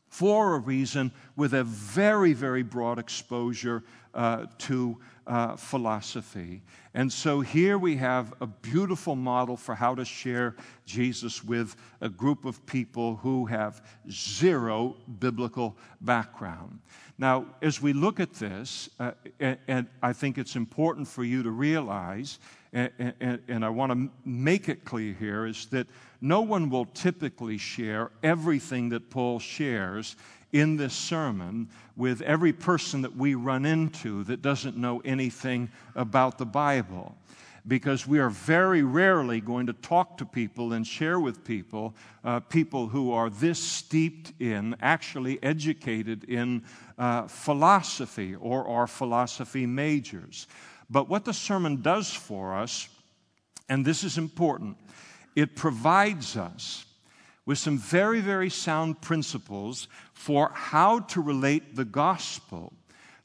[0.08, 3.82] for a reason with a very, very broad exposure
[4.12, 6.62] uh, to uh, philosophy.
[6.92, 12.10] And so here we have a beautiful model for how to share Jesus with a
[12.10, 16.80] group of people who have zero biblical background.
[17.18, 21.42] Now, as we look at this, uh, and, and, I think it's important for you
[21.42, 22.38] to realize,
[22.72, 25.86] and, and, and I want to make it clear here, is that
[26.20, 30.16] no one will typically share everything that Paul shares
[30.52, 36.38] in this sermon with every person that we run into that doesn't know anything about
[36.38, 37.14] the Bible.
[37.66, 41.94] Because we are very rarely going to talk to people and share with people,
[42.24, 46.64] uh, people who are this steeped in, actually educated in
[46.98, 50.48] uh, philosophy or are philosophy majors.
[50.90, 52.88] But what the sermon does for us,
[53.68, 54.76] and this is important,
[55.36, 56.84] it provides us
[57.46, 62.72] with some very, very sound principles for how to relate the gospel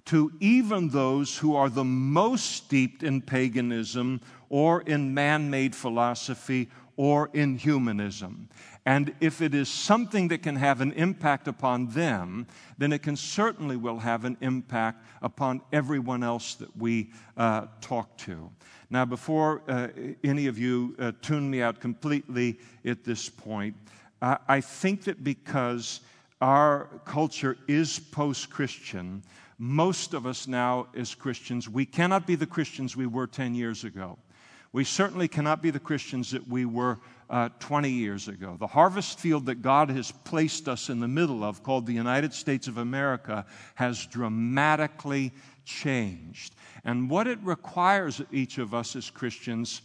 [0.08, 6.70] to even those who are the most steeped in paganism or in man made philosophy
[6.96, 8.50] or in humanism.
[8.86, 13.17] And if it is something that can have an impact upon them, then it can
[13.17, 18.50] certainly will have an impact upon everyone else that we uh, talk to.
[18.89, 19.89] Now, before uh,
[20.24, 23.76] any of you uh, tune me out completely at this point,
[24.22, 26.00] I think that because
[26.41, 29.22] our culture is post Christian,
[29.58, 33.84] most of us now, as Christians, we cannot be the Christians we were 10 years
[33.84, 34.20] ago.
[34.72, 38.58] We certainly cannot be the Christians that we were uh, 20 years ago.
[38.60, 42.34] The harvest field that God has placed us in the middle of, called the United
[42.34, 45.32] States of America, has dramatically
[45.65, 46.54] changed.
[46.84, 49.82] And what it requires of each of us as Christians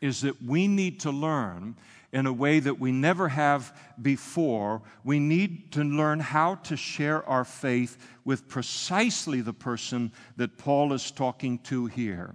[0.00, 1.76] is that we need to learn
[2.16, 4.80] in a way that we never have before.
[5.04, 10.94] We need to learn how to share our faith with precisely the person that Paul
[10.94, 12.34] is talking to here.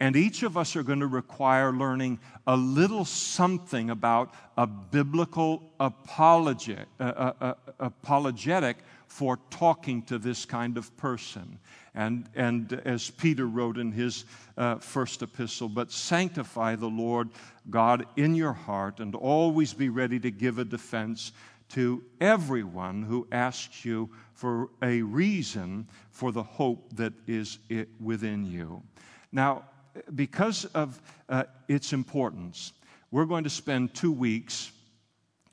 [0.00, 5.74] And each of us are going to require learning a little something about a biblical
[5.78, 11.58] apologetic, uh, uh, uh, apologetic for talking to this kind of person.
[11.94, 14.24] And, and as Peter wrote in his
[14.56, 17.30] uh, first epistle, but sanctify the Lord
[17.70, 21.32] God in your heart and always be ready to give a defense
[21.70, 27.58] to everyone who asks you for a reason for the hope that is
[28.00, 28.82] within you.
[29.32, 29.64] Now,
[30.14, 32.72] because of uh, its importance,
[33.10, 34.70] we're going to spend two weeks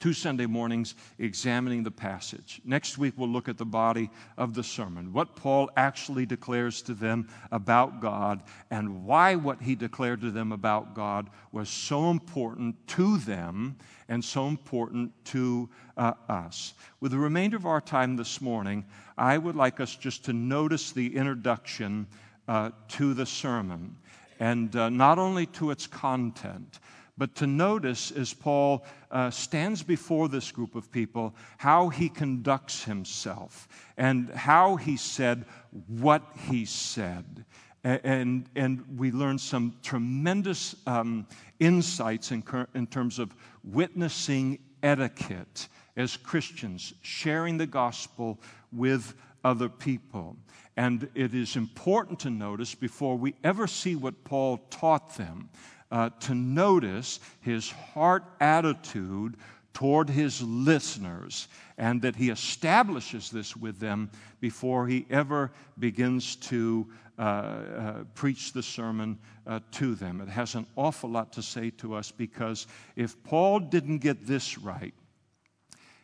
[0.06, 2.62] two Sunday mornings examining the passage.
[2.64, 6.94] Next week, we'll look at the body of the sermon, what Paul actually declares to
[6.94, 12.76] them about God, and why what he declared to them about God was so important
[12.90, 16.76] to them and so important to uh, us.
[17.00, 18.86] With the remainder of our time this morning,
[19.18, 22.06] I would like us just to notice the introduction
[22.48, 23.96] uh, to the sermon,
[24.40, 26.78] and uh, not only to its content
[27.18, 32.84] but to notice as Paul uh, stands before this group of people how he conducts
[32.84, 35.46] himself and how he said
[35.88, 37.46] what he said.
[37.84, 41.28] And, and we learn some tremendous um,
[41.60, 48.40] insights in, in terms of witnessing etiquette as Christians, sharing the gospel
[48.72, 50.36] with other people.
[50.76, 55.50] And it is important to notice before we ever see what Paul taught them
[55.92, 59.38] uh, to notice his heart attitude
[59.74, 64.10] toward his listeners and that he establishes this with them
[64.40, 66.88] before he ever begins to
[67.20, 69.18] uh, uh, preach the sermon
[69.48, 70.22] uh, to them.
[70.22, 74.58] It has an awful lot to say to us because if Paul didn't get this
[74.58, 74.94] right,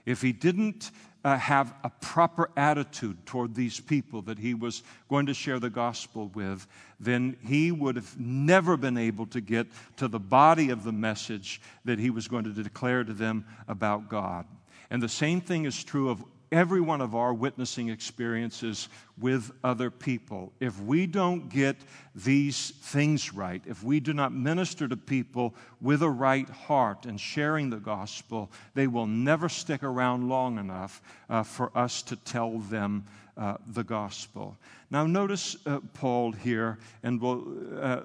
[0.06, 0.92] if he didn't
[1.24, 5.70] uh, have a proper attitude toward these people that he was going to share the
[5.70, 6.66] gospel with,
[7.00, 9.68] then he would have never been able to get
[9.98, 14.10] to the body of the message that he was going to declare to them about
[14.10, 14.46] God.
[14.90, 18.90] And the same thing is true of every one of our witnessing experiences
[19.20, 20.52] with other people.
[20.60, 21.78] If we don't get
[22.14, 27.20] these things right, if we do not minister to people with a right heart and
[27.20, 32.58] sharing the gospel, they will never stick around long enough uh, for us to tell
[32.58, 33.06] them
[33.38, 34.58] uh, the gospel.
[34.90, 37.48] Now, notice uh, Paul here, and we'll
[37.80, 38.02] uh,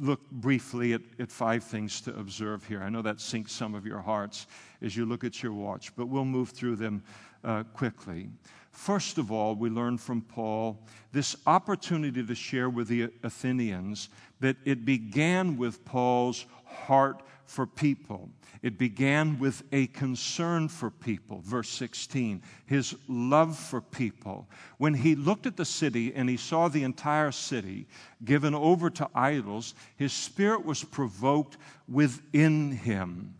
[0.00, 2.82] look briefly at, at five things to observe here.
[2.82, 4.46] I know that sinks some of your hearts
[4.80, 7.02] as you look at your watch, but we'll move through them
[7.46, 8.28] uh, quickly.
[8.72, 14.56] First of all, we learn from Paul this opportunity to share with the Athenians that
[14.66, 18.28] it began with Paul's heart for people.
[18.62, 24.48] It began with a concern for people, verse 16, his love for people.
[24.78, 27.86] When he looked at the city and he saw the entire city
[28.24, 31.56] given over to idols, his spirit was provoked
[31.88, 33.34] within him.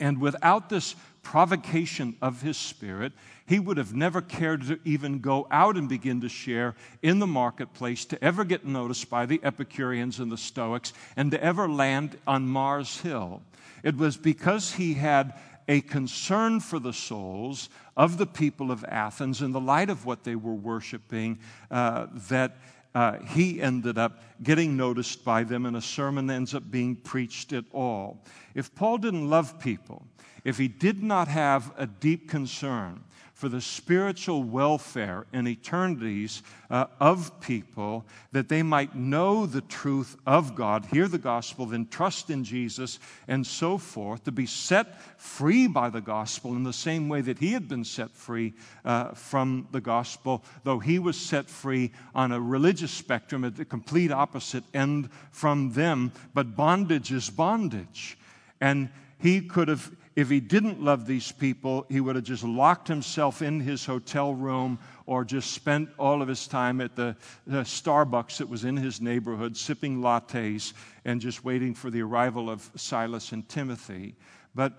[0.00, 3.12] And without this provocation of his spirit,
[3.46, 7.26] he would have never cared to even go out and begin to share in the
[7.26, 12.18] marketplace, to ever get noticed by the Epicureans and the Stoics, and to ever land
[12.26, 13.42] on Mars Hill.
[13.82, 15.34] It was because he had
[15.66, 20.24] a concern for the souls of the people of Athens in the light of what
[20.24, 21.38] they were worshiping
[21.70, 22.56] uh, that
[22.94, 27.52] uh, he ended up getting noticed by them, and a sermon ends up being preached
[27.52, 28.24] at all.
[28.54, 30.06] If Paul didn't love people,
[30.44, 33.04] if he did not have a deep concern
[33.38, 40.16] for the spiritual welfare and eternities uh, of people, that they might know the truth
[40.26, 45.00] of God, hear the gospel, then trust in Jesus, and so forth, to be set
[45.20, 49.12] free by the gospel in the same way that he had been set free uh,
[49.12, 54.10] from the gospel, though he was set free on a religious spectrum at the complete
[54.10, 56.10] opposite end from them.
[56.34, 58.18] But bondage is bondage.
[58.60, 58.88] And
[59.20, 63.40] he could have if he didn't love these people, he would have just locked himself
[63.40, 67.14] in his hotel room or just spent all of his time at the,
[67.46, 70.72] the, Starbucks that was in his neighborhood, sipping lattes
[71.04, 74.16] and just waiting for the arrival of Silas and Timothy.
[74.56, 74.72] But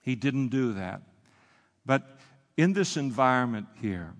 [0.00, 1.02] he didn't do that.
[1.84, 2.18] But
[2.56, 4.14] in this environment here,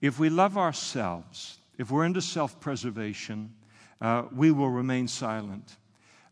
[0.00, 3.52] if we love ourselves, if we're into self preservation,
[4.00, 5.78] uh, we will remain silent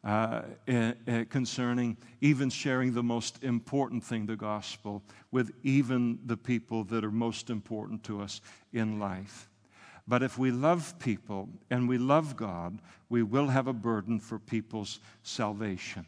[0.04, 0.92] uh, uh,
[1.30, 7.10] concerning even sharing the most important thing, the gospel, with even the people that are
[7.10, 8.40] most important to us
[8.72, 9.48] in life.
[10.08, 14.38] But if we love people and we love God, we will have a burden for
[14.38, 16.04] people's salvation.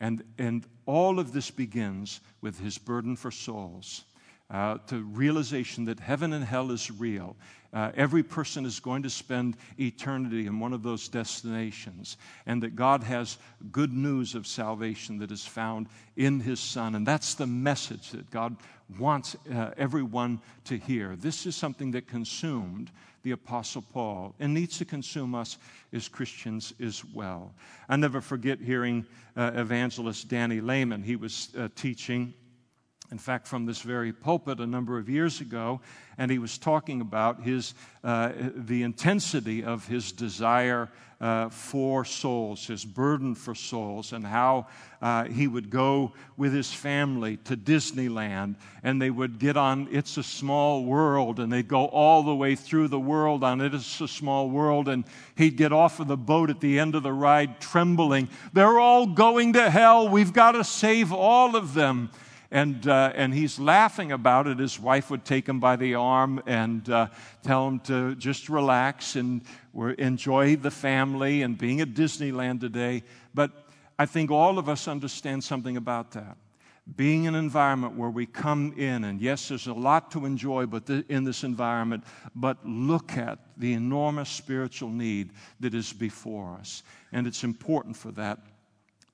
[0.00, 4.04] And, and all of this begins with his burden for souls
[4.50, 7.36] uh, to realization that heaven and hell is real.
[7.72, 12.16] Uh, every person is going to spend eternity in one of those destinations,
[12.46, 13.36] and that God has
[13.70, 16.94] good news of salvation that is found in His Son.
[16.94, 18.56] And that's the message that God
[18.98, 21.14] wants uh, everyone to hear.
[21.16, 22.90] This is something that consumed
[23.22, 25.58] the Apostle Paul and needs to consume us
[25.92, 27.52] as Christians as well.
[27.88, 29.04] I never forget hearing
[29.36, 31.02] uh, evangelist Danny Lehman.
[31.02, 32.32] He was uh, teaching
[33.10, 35.80] in fact, from this very pulpit a number of years ago,
[36.18, 40.90] and he was talking about his, uh, the intensity of his desire
[41.20, 44.66] uh, for souls, his burden for souls, and how
[45.00, 50.16] uh, he would go with his family to Disneyland, and they would get on It's
[50.16, 54.06] a Small World, and they'd go all the way through the world on It's a
[54.06, 55.04] Small World, and
[55.34, 58.28] he'd get off of the boat at the end of the ride trembling.
[58.52, 60.08] They're all going to hell.
[60.08, 62.10] We've got to save all of them
[62.50, 64.58] and, uh, and he's laughing about it.
[64.58, 67.08] His wife would take him by the arm and uh,
[67.42, 69.42] tell him to just relax and
[69.98, 73.02] enjoy the family and being at Disneyland today.
[73.34, 73.50] But
[73.98, 76.36] I think all of us understand something about that.
[76.96, 80.64] Being in an environment where we come in, and yes, there's a lot to enjoy
[80.64, 82.02] but in this environment,
[82.34, 86.82] but look at the enormous spiritual need that is before us.
[87.12, 88.38] And it's important for that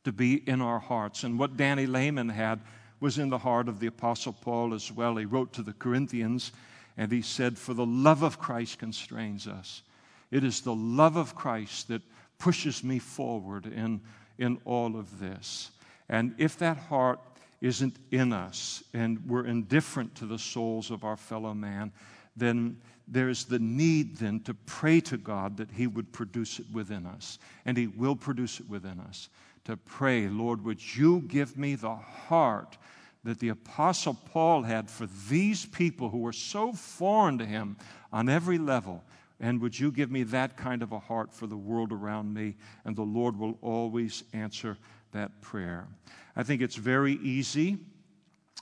[0.05, 1.25] to be in our hearts.
[1.25, 2.61] And what Danny Lehman had
[3.01, 5.17] was in the heart of the Apostle Paul as well.
[5.17, 6.53] He wrote to the Corinthians
[6.97, 9.83] and he said, For the love of Christ constrains us.
[10.31, 12.03] It is the love of Christ that
[12.39, 14.01] pushes me forward in,
[14.39, 15.71] in all of this.
[16.09, 17.21] And if that heart
[17.61, 21.93] isn't in us and we're indifferent to the souls of our fellow man,
[22.37, 22.77] then
[23.07, 27.39] there's the need then to pray to God that He would produce it within us.
[27.65, 29.29] And He will produce it within us.
[29.65, 32.77] To pray, Lord, would you give me the heart
[33.25, 37.77] that the Apostle Paul had for these people who were so foreign to him
[38.13, 39.03] on every level.
[39.41, 42.55] And would you give me that kind of a heart for the world around me?
[42.85, 44.77] And the Lord will always answer
[45.13, 45.89] that prayer.
[46.37, 47.79] I think it's very easy.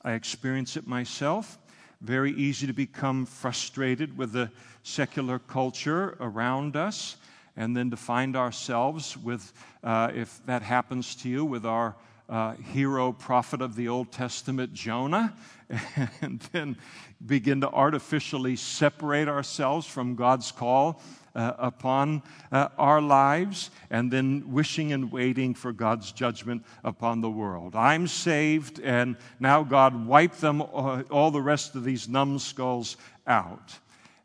[0.04, 1.58] I experience it myself.
[2.00, 4.50] very easy to become frustrated with the
[4.82, 7.16] secular culture around us,
[7.56, 11.94] and then to find ourselves with, uh, if that happens to you, with our
[12.28, 15.34] uh, hero prophet of the Old Testament, Jonah,
[16.20, 16.76] and then
[17.24, 21.00] begin to artificially separate ourselves from God's call
[21.34, 27.30] uh, upon uh, our lives, and then wishing and waiting for God's judgment upon the
[27.30, 27.74] world.
[27.74, 32.96] I'm saved, and now God wipe them uh, all the rest of these numbskulls
[33.26, 33.78] out.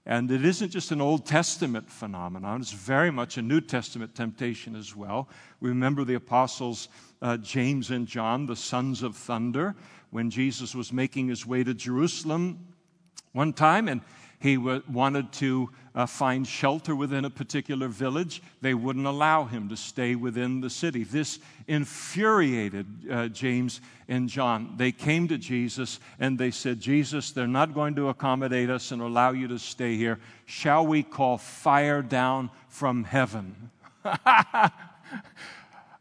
[0.07, 4.73] And it isn't just an Old Testament phenomenon, it's very much a New Testament temptation
[4.73, 5.27] as well.
[5.59, 6.87] We remember the apostles
[7.21, 9.75] uh, James and John, the sons of thunder,
[10.11, 12.67] when Jesus was making his way to Jerusalem
[13.33, 13.99] one time and
[14.39, 18.43] he wanted to uh, find shelter within a particular village.
[18.61, 21.03] They wouldn't allow him to stay within the city.
[21.03, 24.75] This infuriated uh, James and John.
[24.77, 29.01] They came to Jesus and they said, Jesus, they're not going to accommodate us and
[29.01, 30.19] allow you to stay here.
[30.45, 33.71] Shall we call fire down from heaven?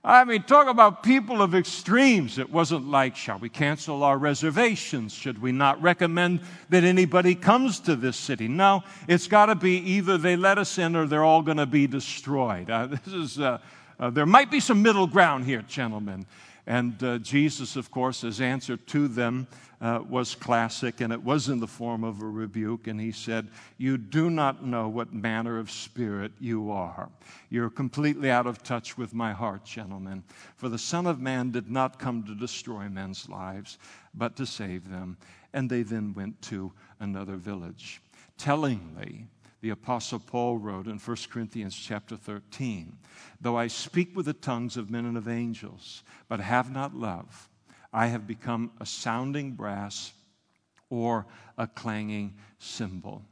[0.08, 2.38] I mean, talk about people of extremes.
[2.38, 5.12] It wasn't like, shall we cancel our reservations?
[5.12, 8.46] Should we not recommend that anybody comes to this city?
[8.46, 11.66] No, it's got to be either they let us in or they're all going to
[11.66, 12.70] be destroyed.
[12.70, 13.58] Uh, this is, uh,
[13.98, 16.24] uh, there might be some middle ground here, gentlemen.
[16.66, 19.46] And uh, Jesus, of course, his answer to them
[19.80, 22.88] uh, was classic, and it was in the form of a rebuke.
[22.88, 23.48] And he said,
[23.78, 27.08] You do not know what manner of spirit you are.
[27.50, 30.24] You're completely out of touch with my heart, gentlemen.
[30.56, 33.78] For the Son of Man did not come to destroy men's lives,
[34.14, 35.18] but to save them.
[35.52, 38.02] And they then went to another village.
[38.38, 39.28] Tellingly,
[39.60, 42.96] the apostle paul wrote in 1 corinthians chapter 13
[43.40, 47.48] though i speak with the tongues of men and of angels but have not love
[47.96, 50.12] I have become a sounding brass
[50.90, 51.26] or
[51.56, 53.22] a clanging cymbal.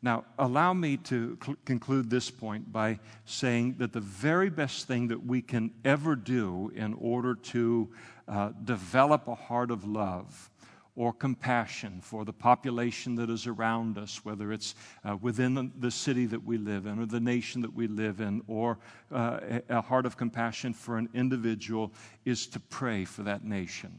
[0.00, 5.08] Now, allow me to cl- conclude this point by saying that the very best thing
[5.08, 7.92] that we can ever do in order to
[8.28, 10.50] uh, develop a heart of love
[10.94, 14.74] or compassion for the population that is around us, whether it's
[15.04, 18.42] uh, within the city that we live in or the nation that we live in,
[18.46, 18.78] or
[19.10, 19.38] uh,
[19.68, 21.92] a heart of compassion for an individual,
[22.24, 23.92] is to pray for that nation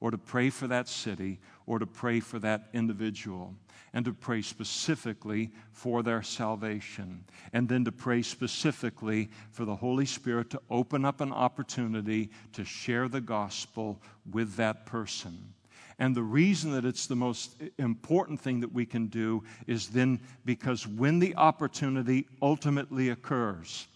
[0.00, 3.54] or to pray for that city or to pray for that individual
[3.92, 7.24] and to pray specifically for their salvation.
[7.52, 12.64] And then to pray specifically for the Holy Spirit to open up an opportunity to
[12.64, 15.54] share the gospel with that person.
[15.98, 20.20] And the reason that it's the most important thing that we can do is then
[20.44, 23.88] because when the opportunity ultimately occurs,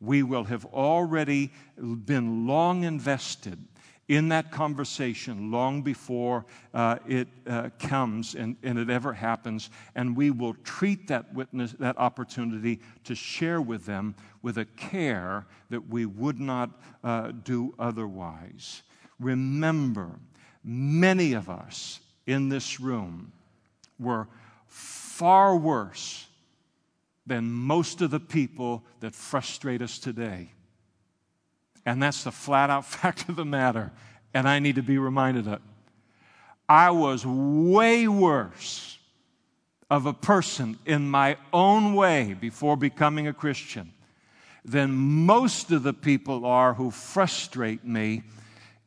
[0.00, 3.58] we will have already been long invested
[4.08, 6.44] in that conversation long before
[6.74, 11.72] uh, it uh, comes and, and, it ever happens, and we will treat that witness,
[11.78, 16.70] that opportunity to share with them with a care that we would not
[17.04, 18.82] uh, do otherwise.
[19.20, 20.18] Remember,
[20.62, 23.32] many of us in this room
[23.98, 24.28] were
[24.66, 26.26] far worse
[27.26, 30.50] than most of the people that frustrate us today.
[31.86, 33.92] And that's the flat out fact of the matter.
[34.34, 35.62] And I need to be reminded of it.
[36.68, 38.98] I was way worse
[39.90, 43.92] of a person in my own way before becoming a Christian
[44.64, 48.22] than most of the people are who frustrate me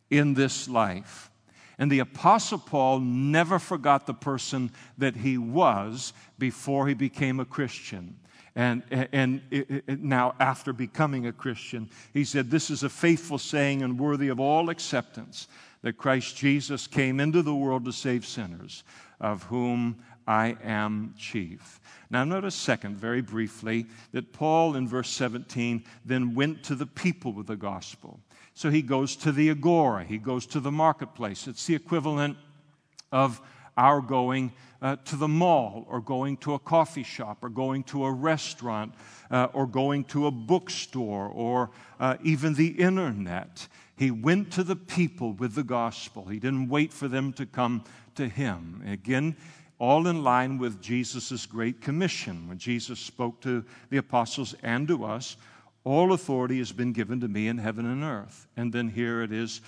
[0.09, 1.30] in this life.
[1.78, 7.45] And the Apostle Paul never forgot the person that he was before he became a
[7.45, 8.17] Christian.
[8.55, 13.39] And, and it, it, now, after becoming a Christian, he said, This is a faithful
[13.39, 15.47] saying and worthy of all acceptance
[15.82, 18.84] that Christ Jesus came into the world to save sinners,
[19.19, 19.97] of whom
[20.28, 21.80] I am chief.
[22.09, 27.34] Now, notice, second, very briefly, that Paul in verse 17 then went to the people
[27.34, 28.19] with the gospel.
[28.53, 31.47] So he goes to the agora, he goes to the marketplace.
[31.47, 32.38] It's the equivalent
[33.11, 33.41] of
[33.78, 34.51] our going
[34.82, 38.93] uh, to the mall or going to a coffee shop or going to a restaurant
[39.32, 43.67] uh, or going to a bookstore or uh, even the internet.
[43.95, 46.26] He went to the people with the gospel.
[46.26, 47.84] He didn't wait for them to come
[48.15, 48.84] to him.
[48.86, 49.36] Again,
[49.84, 52.47] all in line with Jesus' great commission.
[52.47, 55.36] When Jesus spoke to the apostles and to us,
[55.84, 58.47] all authority has been given to me in heaven and earth.
[58.55, 59.59] And then here it is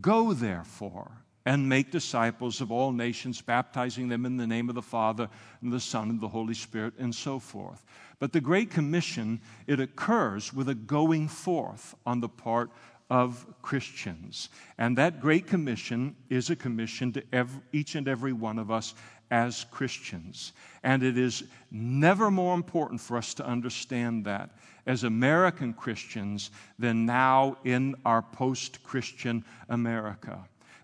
[0.00, 1.12] go therefore
[1.46, 5.28] and make disciples of all nations, baptizing them in the name of the Father
[5.60, 7.84] and the Son and the Holy Spirit, and so forth.
[8.18, 12.72] But the Great Commission, it occurs with a going forth on the part
[13.12, 14.48] of Christians.
[14.78, 18.94] And that Great Commission is a commission to every, each and every one of us
[19.32, 20.52] as Christians.
[20.84, 24.50] And it is never more important for us to understand that
[24.86, 30.38] as American Christians than now in our post Christian America.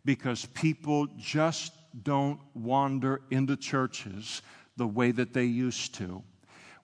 [0.05, 4.41] Because people just don't wander into churches
[4.79, 6.23] the way that they used to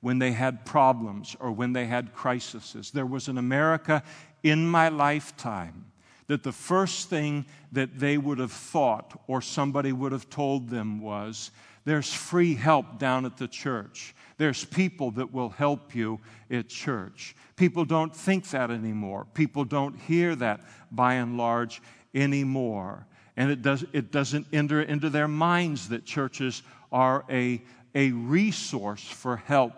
[0.01, 2.91] when they had problems or when they had crises.
[2.91, 4.03] There was an America
[4.43, 5.87] in my lifetime
[6.27, 11.01] that the first thing that they would have thought or somebody would have told them
[11.01, 11.51] was
[11.85, 14.15] there's free help down at the church.
[14.39, 16.21] There's people that will help you
[16.51, 17.37] at church.
[17.57, 19.27] People don't think that anymore.
[19.35, 20.61] People don't hear that
[20.91, 21.83] by and large
[22.15, 23.07] anymore.
[23.37, 27.63] And it, does, it doesn't enter into their minds that churches are a,
[27.95, 29.73] a resource for help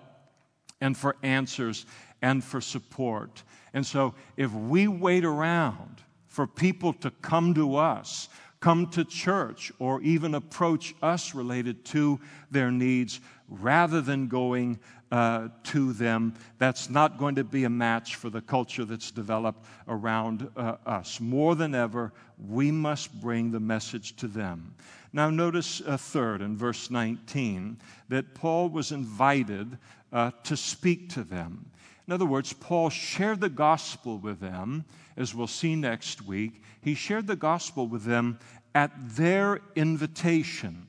[0.80, 1.86] and for answers
[2.22, 3.42] and for support.
[3.74, 6.03] And so if we wait around
[6.37, 8.28] for people to come to us,
[8.61, 12.20] come to church, or even approach us related to
[12.51, 14.78] their needs, rather than going
[15.11, 19.64] uh, to them, that's not going to be a match for the culture that's developed
[19.89, 21.20] around uh, us.
[21.22, 22.12] More than ever,
[22.47, 24.74] we must bring the message to them.
[25.14, 27.78] Now, notice a third in verse 19
[28.11, 29.78] that Paul was invited
[30.12, 31.70] uh, to speak to them.
[32.07, 34.84] In other words, Paul shared the gospel with them,
[35.16, 36.62] as we'll see next week.
[36.80, 38.38] He shared the gospel with them
[38.74, 40.86] at their invitation.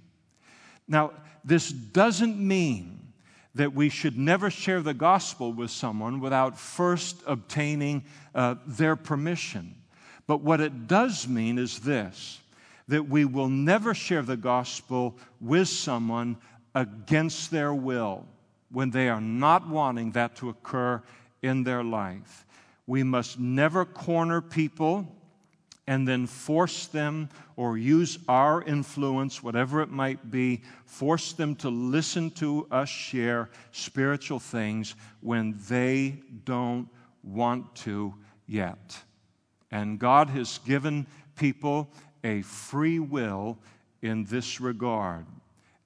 [0.87, 1.11] Now,
[1.43, 3.13] this doesn't mean
[3.55, 8.03] that we should never share the gospel with someone without first obtaining
[8.35, 9.73] uh, their permission.
[10.27, 12.41] But what it does mean is this
[12.89, 16.37] that we will never share the gospel with someone
[16.73, 18.25] against their will
[18.71, 21.01] when they are not wanting that to occur
[21.41, 22.45] in their life.
[22.85, 25.13] We must never corner people
[25.87, 31.69] and then force them or use our influence, whatever it might be, force them to
[31.69, 36.89] listen to us share spiritual things when they don't
[37.23, 38.13] want to
[38.47, 38.97] yet.
[39.71, 41.89] And God has given people
[42.23, 43.57] a free will
[44.01, 45.25] in this regard,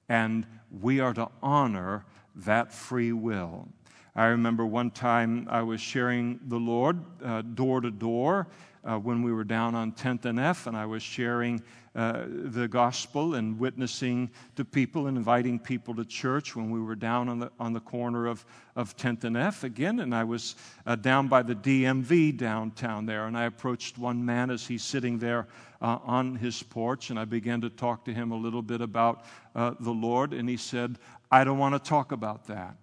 [0.08, 0.46] and
[0.80, 2.04] we are to honor
[2.36, 3.68] that free will.
[4.14, 8.46] I remember one time I was sharing the Lord uh, door to door
[8.84, 11.62] uh, when we were down on 10th and F, and I was sharing
[11.94, 16.94] uh, the gospel and witnessing to people and inviting people to church when we were
[16.94, 18.44] down on the, on the corner of,
[18.76, 20.00] of 10th and F again.
[20.00, 24.50] And I was uh, down by the DMV downtown there, and I approached one man
[24.50, 25.46] as he's sitting there
[25.80, 29.24] uh, on his porch, and I began to talk to him a little bit about
[29.54, 30.98] the Lord, and he said,
[31.32, 32.76] I don't want to talk about that.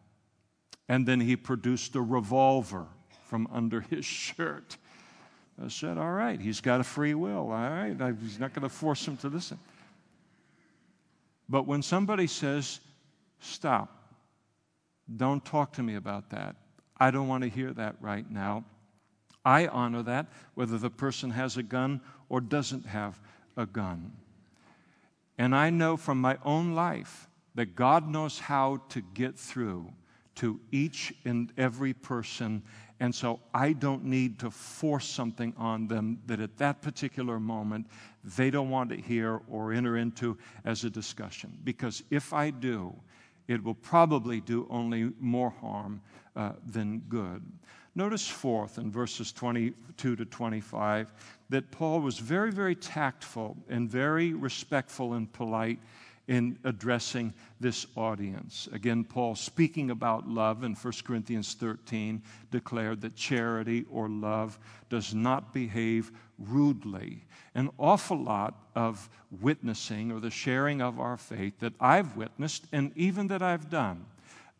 [0.90, 2.88] And then he produced a revolver
[3.26, 4.76] from under his shirt.
[5.64, 7.52] I said, All right, he's got a free will.
[7.52, 9.60] All right, he's not going to force him to listen.
[11.48, 12.80] But when somebody says,
[13.40, 14.16] Stop,
[15.16, 16.56] don't talk to me about that,
[16.98, 18.66] I don't want to hear that right now,
[19.46, 20.26] I honor that
[20.56, 23.20] whether the person has a gun or doesn't have
[23.56, 24.12] a gun.
[25.38, 27.29] And I know from my own life
[27.60, 29.92] that God knows how to get through
[30.36, 32.64] to each and every person
[33.00, 37.88] and so I don't need to force something on them that at that particular moment
[38.24, 41.58] they don't want to hear or enter into as a discussion.
[41.64, 42.94] Because if I do,
[43.48, 46.02] it will probably do only more harm
[46.36, 47.42] uh, than good.
[47.96, 51.14] Notice, fourth, in verses 22 to 25,
[51.50, 55.80] that Paul was very, very tactful and very respectful and polite
[56.30, 58.70] in addressing this audience.
[58.72, 62.22] Again, Paul, speaking about love in 1 Corinthians 13,
[62.52, 64.60] declared that charity or love
[64.92, 67.26] does not behave rudely.
[67.56, 69.10] An awful lot of
[69.42, 74.06] witnessing or the sharing of our faith that I've witnessed and even that I've done.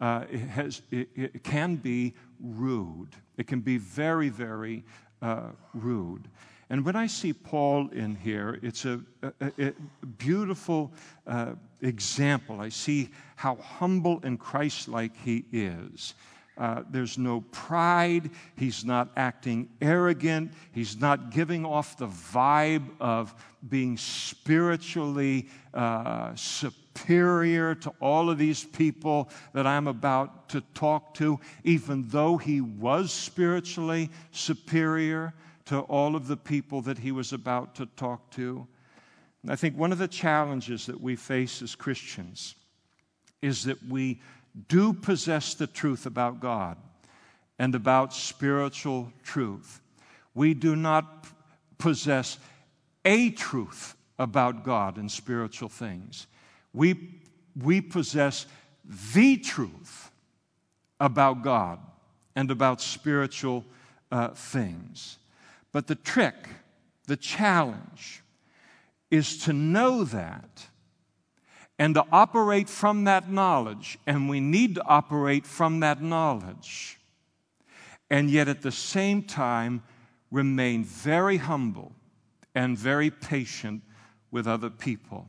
[0.02, 3.10] Uh, it, has, it, it, can be rude.
[3.38, 4.84] It can be very, very
[5.22, 6.30] uh, rude.
[6.70, 9.74] And when I see Paul in here, it's a, a, a
[10.18, 10.92] beautiful
[11.26, 12.62] uh, example.
[12.62, 16.14] I see how humble and Christ like he is.
[16.60, 18.30] Uh, there's no pride.
[18.56, 20.52] He's not acting arrogant.
[20.74, 23.34] He's not giving off the vibe of
[23.70, 31.40] being spiritually uh, superior to all of these people that I'm about to talk to,
[31.64, 35.34] even though he was spiritually superior
[35.70, 38.68] to all of the people that he was about to talk to.
[39.44, 42.56] And I think one of the challenges that we face as Christians
[43.44, 44.20] is that we
[44.68, 46.76] do possess the truth about God
[47.60, 49.80] and about spiritual truth.
[50.34, 51.28] We do not
[51.78, 52.40] possess
[53.06, 56.26] a truth about God and spiritual things.
[56.74, 57.20] We,
[57.56, 58.48] we possess
[59.14, 60.10] the truth
[61.00, 61.78] about God
[62.36, 63.66] and about spiritual
[64.12, 65.19] uh, things.
[65.72, 66.36] But the trick,
[67.08, 68.24] the challenge,
[69.12, 70.68] is to know that
[71.78, 73.98] and to operate from that knowledge.
[74.06, 77.00] And we need to operate from that knowledge.
[78.10, 79.84] And yet at the same time,
[80.32, 81.94] remain very humble
[82.54, 83.82] and very patient
[84.32, 85.28] with other people.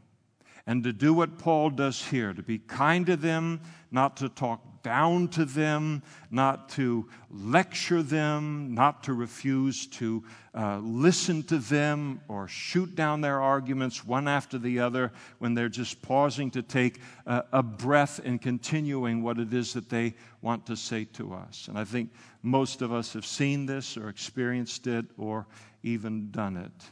[0.70, 3.60] And to do what Paul does here, to be kind to them,
[3.90, 6.00] not to talk down to them,
[6.30, 10.22] not to lecture them, not to refuse to
[10.54, 15.10] uh, listen to them or shoot down their arguments one after the other
[15.40, 20.14] when they're just pausing to take a breath and continuing what it is that they
[20.40, 21.66] want to say to us.
[21.66, 22.12] And I think
[22.44, 25.48] most of us have seen this or experienced it or
[25.82, 26.90] even done it.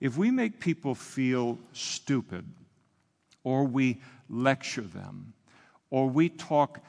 [0.00, 2.44] If we make people feel stupid,
[3.48, 5.32] or we lecture them,
[5.88, 6.80] or we talk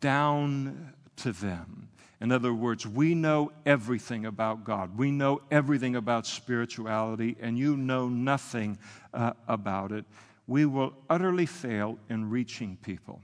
[0.00, 1.88] down to them.
[2.20, 4.98] In other words, we know everything about God.
[4.98, 8.76] We know everything about spirituality, and you know nothing
[9.14, 10.04] uh, about it.
[10.46, 13.22] We will utterly fail in reaching people.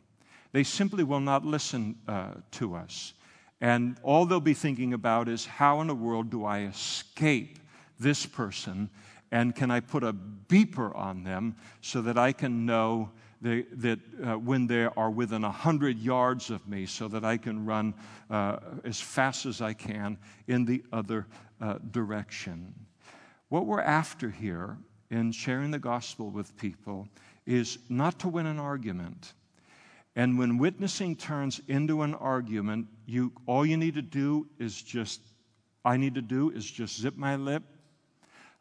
[0.53, 3.13] They simply will not listen uh, to us.
[3.61, 7.59] And all they'll be thinking about is how in the world do I escape
[7.99, 8.89] this person
[9.33, 13.11] and can I put a beeper on them so that I can know
[13.41, 17.65] they, that uh, when they are within 100 yards of me, so that I can
[17.65, 17.95] run
[18.29, 21.27] uh, as fast as I can in the other
[21.61, 22.75] uh, direction?
[23.49, 24.77] What we're after here
[25.11, 27.09] in sharing the gospel with people
[27.47, 29.33] is not to win an argument.
[30.17, 35.21] And when witnessing turns into an argument, you, all you need to do is just,
[35.85, 37.63] I need to do is just zip my lip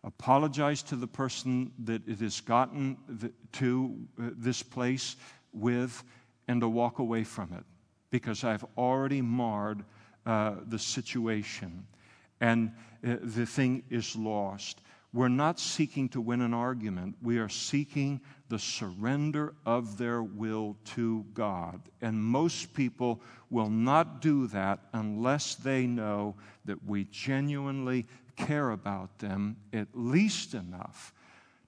[0.04, 2.98] apologize to the person that it has gotten
[3.54, 5.16] to uh, this place
[5.54, 6.04] with,
[6.48, 7.64] and to walk away from it
[8.10, 9.84] because I've already marred
[10.26, 11.86] uh, the situation
[12.42, 12.72] and
[13.06, 14.82] uh, the thing is lost.
[15.12, 17.16] We're not seeking to win an argument.
[17.22, 21.82] We are seeking the surrender of their will to God.
[22.02, 26.36] And most people will not do that unless they know
[26.66, 28.06] that we genuinely
[28.40, 31.14] care about them at least enough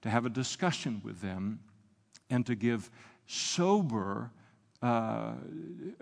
[0.01, 1.59] to have a discussion with them
[2.30, 2.89] and to give
[3.28, 4.32] sober
[4.82, 5.34] uh,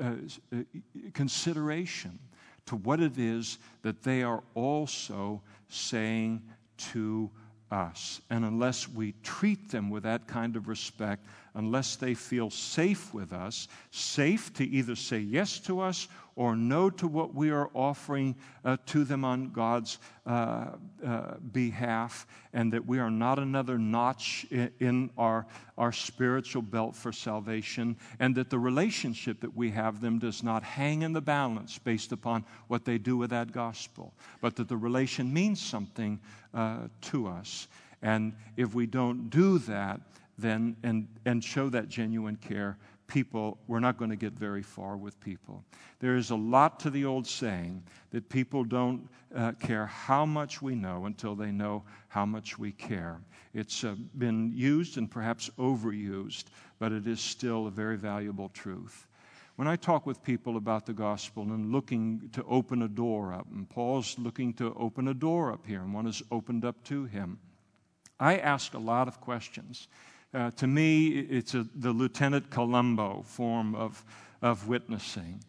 [0.01, 0.13] uh,
[0.53, 0.57] uh,
[1.13, 2.17] consideration
[2.65, 6.41] to what it is that they are also saying
[6.77, 7.29] to
[7.71, 8.21] us.
[8.29, 13.33] And unless we treat them with that kind of respect, unless they feel safe with
[13.33, 16.07] us, safe to either say yes to us
[16.39, 18.33] or no to what we are offering
[18.63, 20.67] uh, to them on God's uh,
[21.05, 25.45] uh, behalf, and that we are not another notch in, in, our,
[25.77, 30.63] our spiritual belt for salvation, and that the relationship that we have them does not
[30.63, 34.77] hang in the balance based upon what they do with that gospel, but that the
[34.77, 36.17] relation means something
[36.53, 37.67] uh, to us.
[38.01, 39.99] And if we don't do that,
[40.37, 42.77] then and, and show that genuine care,
[43.09, 45.65] people, we're not going to get very far with people.
[45.99, 50.61] There is a lot to the old saying that people don't uh, care how much
[50.61, 53.19] we know until they know how much we care.
[53.53, 56.45] It's uh, been used and perhaps overused,
[56.79, 59.07] but it is still a very valuable truth.
[59.57, 63.47] When I talk with people about the gospel and looking to open a door up,
[63.51, 67.03] and Paul's looking to open a door up here, and one is opened up to
[67.03, 67.39] him,
[68.19, 69.89] I ask a lot of questions.
[70.31, 74.03] Uh, to me, it's a, the Lieutenant Columbo form of,
[74.43, 75.43] of witnessing.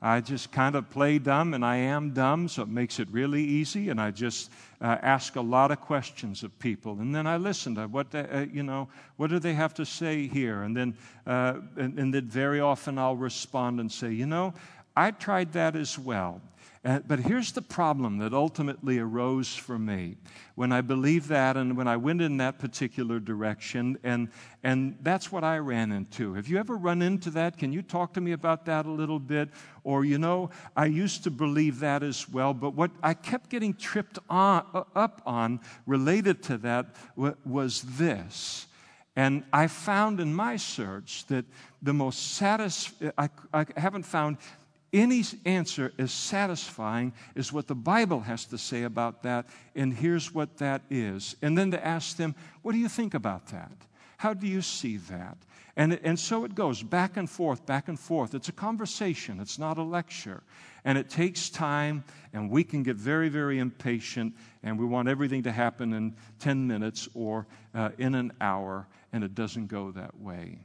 [0.00, 3.44] I just kind of play dumb, and I am dumb, so it makes it really
[3.44, 3.90] easy.
[3.90, 7.74] And I just uh, ask a lot of questions of people, and then I listen
[7.74, 10.96] to what they, uh, you know, what do they have to say here, and then,
[11.26, 14.54] uh, and, and then very often I'll respond and say, you know,
[14.96, 16.40] I tried that as well.
[16.84, 20.16] Uh, but here's the problem that ultimately arose for me
[20.56, 24.28] when I believed that and when I went in that particular direction, and,
[24.64, 26.34] and that's what I ran into.
[26.34, 27.56] Have you ever run into that?
[27.56, 29.48] Can you talk to me about that a little bit?
[29.84, 33.74] Or, you know, I used to believe that as well, but what I kept getting
[33.74, 36.96] tripped on, uh, up on related to that
[37.44, 38.66] was this.
[39.14, 41.44] And I found in my search that
[41.82, 44.38] the most satisfying, I, I haven't found
[44.92, 50.34] any answer as satisfying as what the Bible has to say about that, and here's
[50.34, 51.36] what that is.
[51.42, 53.72] And then to ask them, what do you think about that?
[54.18, 55.36] How do you see that?
[55.76, 58.34] And, and so it goes back and forth, back and forth.
[58.34, 60.42] It's a conversation, it's not a lecture.
[60.84, 65.44] And it takes time, and we can get very, very impatient, and we want everything
[65.44, 70.20] to happen in 10 minutes or uh, in an hour, and it doesn't go that
[70.20, 70.58] way.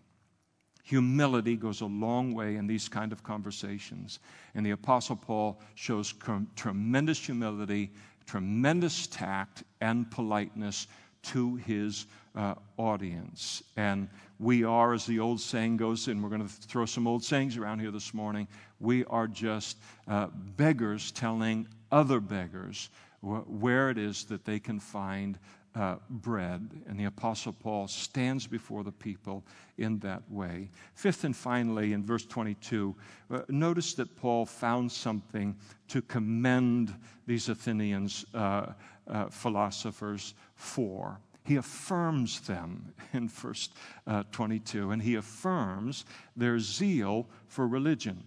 [0.88, 4.20] Humility goes a long way in these kind of conversations.
[4.56, 6.14] And the Apostle Paul shows
[6.56, 7.92] tremendous humility,
[8.26, 10.88] tremendous tact, and politeness
[11.24, 13.64] to his uh, audience.
[13.76, 14.08] And
[14.40, 17.58] we are, as the old saying goes, and we're going to throw some old sayings
[17.58, 18.48] around here this morning,
[18.80, 19.76] we are just
[20.08, 25.38] uh, beggars telling other beggars wh- where it is that they can find
[25.78, 26.70] uh, bread.
[26.88, 29.44] And the Apostle Paul stands before the people
[29.78, 30.70] in that way.
[30.96, 32.96] Fifth and finally, in verse 22,
[33.30, 35.56] uh, notice that Paul found something
[35.90, 36.94] to commend
[37.26, 38.68] these Athenians uh,
[39.08, 43.70] uh, philosophers for he affirms them in verse
[44.06, 46.04] uh, 22, and he affirms
[46.36, 48.22] their zeal for religion.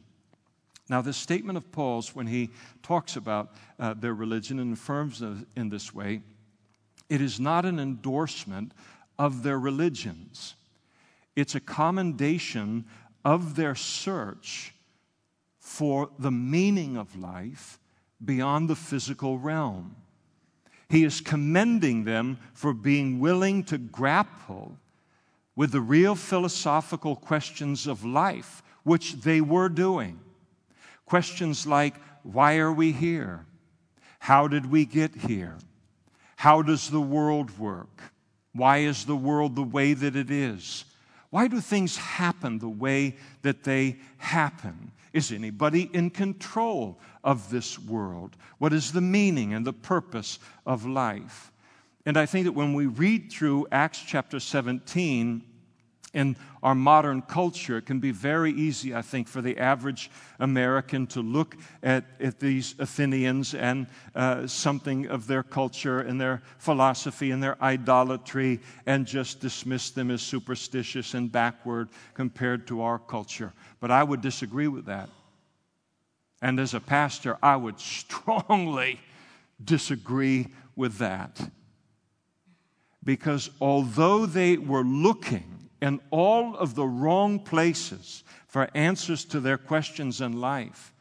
[0.88, 2.50] Now, this statement of Paul's, when he
[2.82, 5.22] talks about uh, their religion and affirms
[5.54, 6.22] in this way,
[7.10, 8.72] it is not an endorsement
[9.18, 10.54] of their religions.
[11.36, 12.86] It's a commendation
[13.24, 14.72] of their search
[15.58, 17.78] for the meaning of life
[18.24, 19.96] beyond the physical realm.
[20.88, 24.76] He is commending them for being willing to grapple
[25.56, 30.18] with the real philosophical questions of life, which they were doing.
[31.06, 33.46] Questions like, why are we here?
[34.20, 35.58] How did we get here?
[36.40, 38.00] How does the world work?
[38.54, 40.86] Why is the world the way that it is?
[41.28, 44.90] Why do things happen the way that they happen?
[45.12, 48.38] Is anybody in control of this world?
[48.56, 51.52] What is the meaning and the purpose of life?
[52.06, 55.42] And I think that when we read through Acts chapter 17,
[56.12, 61.06] in our modern culture, it can be very easy, I think, for the average American
[61.08, 67.30] to look at, at these Athenians and uh, something of their culture and their philosophy
[67.30, 73.52] and their idolatry and just dismiss them as superstitious and backward compared to our culture.
[73.78, 75.08] But I would disagree with that.
[76.42, 78.98] And as a pastor, I would strongly
[79.62, 81.40] disagree with that.
[83.04, 89.58] Because although they were looking in all of the wrong places for answers to their
[89.58, 90.92] questions in life,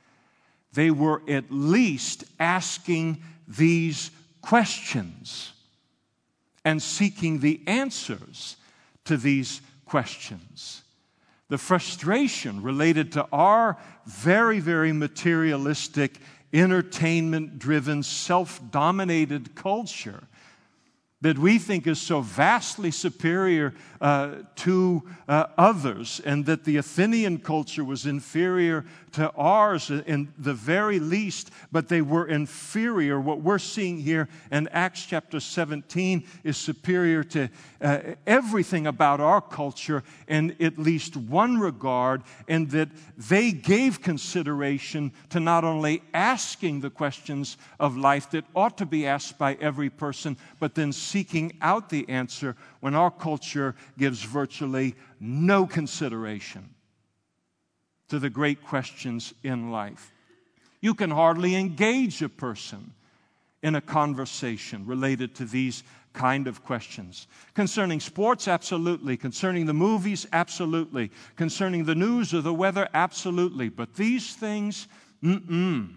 [0.73, 4.11] they were at least asking these
[4.41, 5.53] questions
[6.63, 8.57] and seeking the answers
[9.05, 10.83] to these questions.
[11.49, 16.19] The frustration related to our very, very materialistic,
[16.53, 20.23] entertainment driven, self dominated culture
[21.21, 27.39] that we think is so vastly superior uh, to uh, others, and that the Athenian
[27.39, 33.19] culture was inferior to ours in the very least, but they were inferior.
[33.19, 37.49] What we're seeing here in Acts chapter 17 is superior to
[37.81, 45.11] uh, everything about our culture in at least one regard, in that they gave consideration
[45.29, 49.89] to not only asking the questions of life that ought to be asked by every
[49.89, 56.69] person, but then seeking out the answer when our culture gives virtually no consideration
[58.09, 60.11] to the great questions in life.
[60.81, 62.93] You can hardly engage a person
[63.61, 65.83] in a conversation related to these
[66.13, 67.27] kind of questions.
[67.53, 69.17] Concerning sports, absolutely.
[69.17, 71.11] Concerning the movies, absolutely.
[71.35, 73.69] Concerning the news or the weather, absolutely.
[73.69, 74.87] But these things,
[75.23, 75.89] mm mm,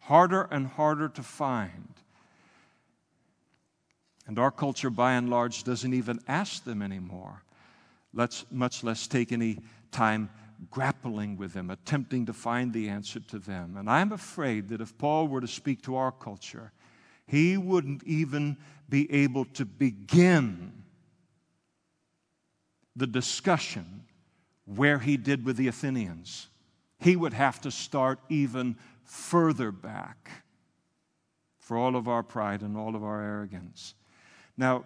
[0.00, 1.94] harder and harder to find.
[4.26, 7.42] And our culture, by and large, doesn't even ask them anymore.
[8.12, 9.58] Let's much less take any
[9.92, 10.30] time
[10.70, 13.76] grappling with them, attempting to find the answer to them.
[13.76, 16.72] And I'm afraid that if Paul were to speak to our culture,
[17.26, 18.56] he wouldn't even
[18.88, 20.72] be able to begin
[22.94, 24.04] the discussion
[24.64, 26.48] where he did with the Athenians.
[26.98, 30.30] He would have to start even further back
[31.58, 33.94] for all of our pride and all of our arrogance.
[34.56, 34.84] Now,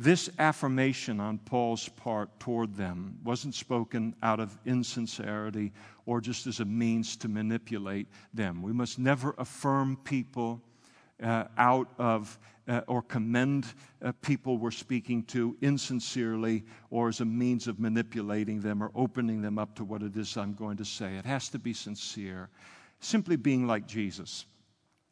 [0.00, 5.72] this affirmation on Paul's part toward them wasn't spoken out of insincerity
[6.06, 8.62] or just as a means to manipulate them.
[8.62, 10.62] We must never affirm people
[11.20, 12.38] uh, out of
[12.68, 13.66] uh, or commend
[14.00, 19.42] uh, people we're speaking to insincerely or as a means of manipulating them or opening
[19.42, 21.16] them up to what it is I'm going to say.
[21.16, 22.50] It has to be sincere,
[23.00, 24.44] simply being like Jesus.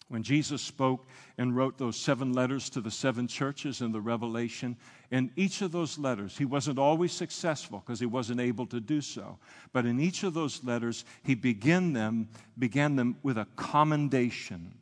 [0.09, 4.77] When Jesus spoke and wrote those seven letters to the seven churches in the Revelation,
[5.11, 9.01] in each of those letters, he wasn't always successful because he wasn't able to do
[9.01, 9.39] so.
[9.73, 14.75] But in each of those letters, he began them, began them with a commendation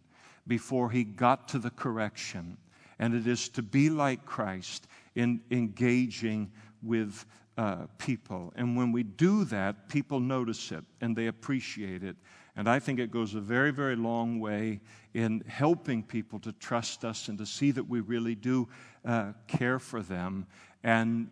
[0.46, 2.58] before he got to the correction.
[2.98, 6.52] And it is to be like Christ in engaging
[6.82, 7.24] with
[7.56, 8.52] uh, people.
[8.56, 12.16] And when we do that, people notice it and they appreciate it.
[12.56, 14.80] And I think it goes a very, very long way
[15.12, 18.68] in helping people to trust us and to see that we really do
[19.04, 20.46] uh, care for them
[20.84, 21.30] and,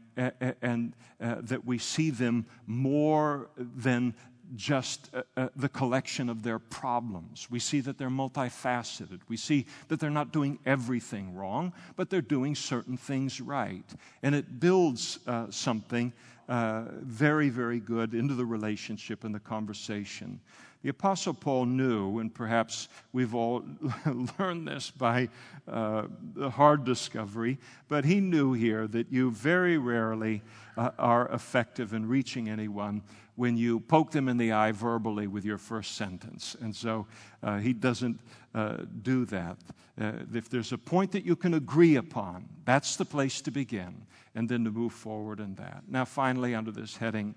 [0.63, 4.15] and uh, that we see them more than
[4.57, 7.49] just uh, uh, the collection of their problems.
[7.51, 9.21] We see that they're multifaceted.
[9.29, 13.85] We see that they're not doing everything wrong, but they're doing certain things right.
[14.23, 16.13] And it builds uh, something
[16.49, 20.39] very, very good into the relationship and the conversation.
[20.83, 23.65] The Apostle Paul knew, and perhaps we've all
[24.39, 25.29] learned this by
[25.69, 27.59] uh, the hard discovery,
[27.89, 30.43] but he knew here that you very rarely
[30.77, 33.03] uh, are effective in reaching anyone
[33.37, 36.57] when you poke them in the eye verbally with your first sentence.
[36.61, 37.07] And so
[37.43, 38.21] uh, he doesn't
[38.55, 39.57] uh, do that.
[40.01, 44.07] Uh, if there's a point that you can agree upon, that's the place to begin,
[44.35, 45.85] and then to move forward in that.
[45.89, 47.35] Now, finally, under this heading,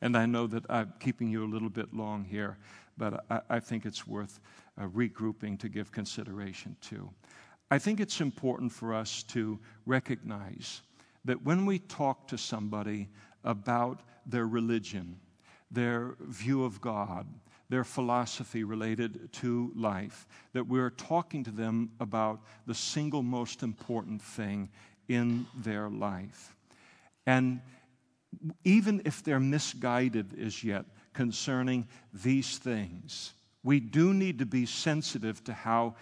[0.00, 2.58] and I know that I'm keeping you a little bit long here,
[2.96, 4.40] but I, I think it's worth
[4.78, 7.10] uh, regrouping to give consideration to.
[7.70, 10.82] I think it's important for us to recognize
[11.24, 13.08] that when we talk to somebody
[13.44, 15.18] about their religion,
[15.70, 17.26] their view of God,
[17.68, 24.22] their philosophy related to life, that we're talking to them about the single most important
[24.22, 24.68] thing
[25.08, 26.54] in their life.
[27.26, 27.60] And
[28.64, 33.32] even if they're misguided as yet concerning these things,
[33.62, 35.94] we do need to be sensitive to how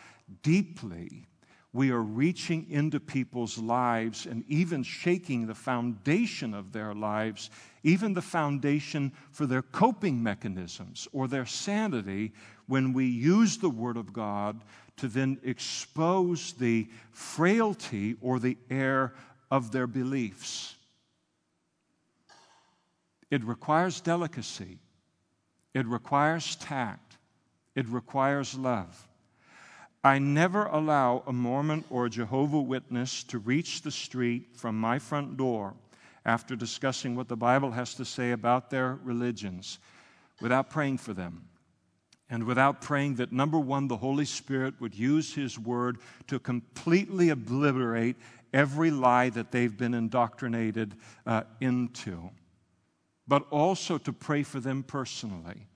[0.42, 1.26] deeply
[1.72, 7.50] we are reaching into people's lives and even shaking the foundation of their lives,
[7.82, 12.32] even the foundation for their coping mechanisms or their sanity,
[12.68, 14.62] when we use the Word of God
[14.96, 19.12] to then expose the frailty or the error
[19.50, 20.76] of their beliefs.
[23.34, 24.78] It requires delicacy,
[25.74, 27.16] it requires tact,
[27.74, 29.08] it requires love.
[30.04, 35.00] I never allow a Mormon or a Jehovah Witness to reach the street from my
[35.00, 35.74] front door
[36.24, 39.80] after discussing what the Bible has to say about their religions
[40.40, 41.48] without praying for them.
[42.30, 47.30] And without praying that, number one, the Holy Spirit would use His Word to completely
[47.30, 48.14] obliterate
[48.52, 50.94] every lie that they've been indoctrinated
[51.26, 52.30] uh, into
[53.26, 55.66] but also to pray for them personally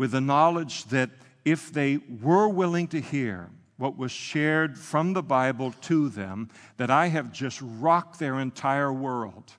[0.00, 1.10] with the knowledge that
[1.44, 6.48] if they were willing to hear what was shared from the Bible to them,
[6.78, 9.52] that I have just rocked their entire world.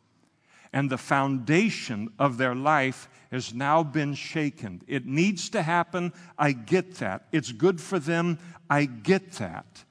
[0.74, 4.82] And the foundation of their life has now been shaken.
[4.88, 6.14] It needs to happen.
[6.40, 7.28] I get that.
[7.32, 8.40] It's good for them.
[8.70, 9.84] I get that.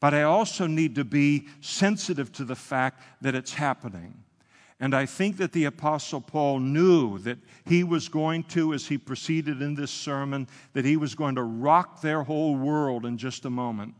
[0.00, 4.24] But I also need to be sensitive to the fact that it's happening.
[4.80, 8.98] And I think that the Apostle Paul knew that he was going to, as he
[8.98, 13.44] proceeded in this sermon, that he was going to rock their whole world in just
[13.44, 13.94] a moment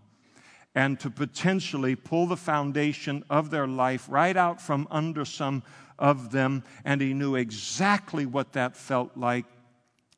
[0.74, 5.62] and to potentially pull the foundation of their life right out from under some
[5.98, 6.64] of them.
[6.84, 9.44] And he knew exactly what that felt like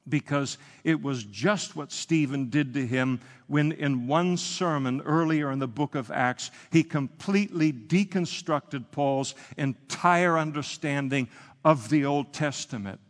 [0.08, 5.58] because it was just what Stephen did to him when, in one sermon earlier in
[5.58, 11.28] the book of Acts, he completely deconstructed Paul's entire understanding
[11.64, 13.00] of the Old Testament.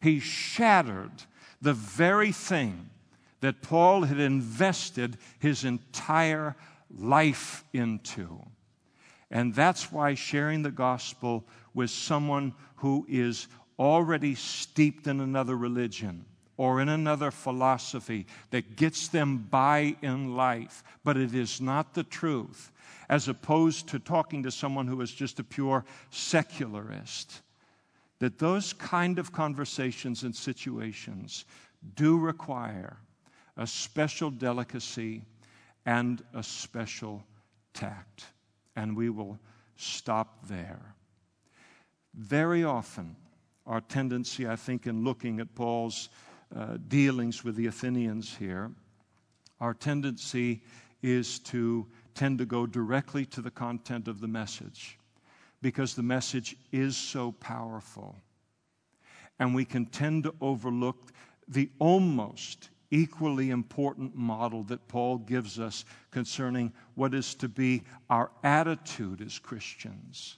[0.00, 1.24] He shattered
[1.60, 2.90] the very thing
[3.40, 6.56] that Paul had invested his entire
[6.90, 8.40] life into.
[9.30, 11.44] And that's why sharing the gospel
[11.74, 13.48] with someone who is
[13.82, 16.24] already steeped in another religion
[16.56, 22.04] or in another philosophy that gets them by in life, but it is not the
[22.04, 22.70] truth,
[23.08, 27.40] as opposed to talking to someone who is just a pure secularist.
[28.20, 31.44] That those kind of conversations and situations
[31.96, 32.98] do require
[33.56, 35.22] a special delicacy
[35.84, 37.24] and a special
[37.74, 38.26] tact.
[38.76, 39.40] And we will
[39.76, 40.94] stop there.
[42.14, 43.16] Very often,
[43.66, 46.08] our tendency, I think, in looking at Paul's
[46.54, 48.70] uh, dealings with the Athenians here,
[49.60, 50.62] our tendency
[51.02, 54.98] is to tend to go directly to the content of the message
[55.62, 58.16] because the message is so powerful.
[59.38, 61.12] And we can tend to overlook
[61.48, 68.30] the almost equally important model that Paul gives us concerning what is to be our
[68.44, 70.36] attitude as Christians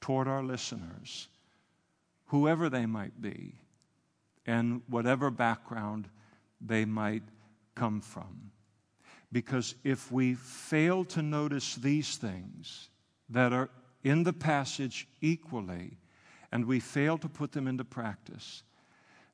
[0.00, 1.28] toward our listeners,
[2.28, 3.54] whoever they might be,
[4.46, 6.08] and whatever background
[6.60, 7.22] they might
[7.74, 8.50] come from.
[9.30, 12.88] Because if we fail to notice these things
[13.28, 13.68] that are
[14.02, 15.98] in the passage equally,
[16.50, 18.62] and we fail to put them into practice,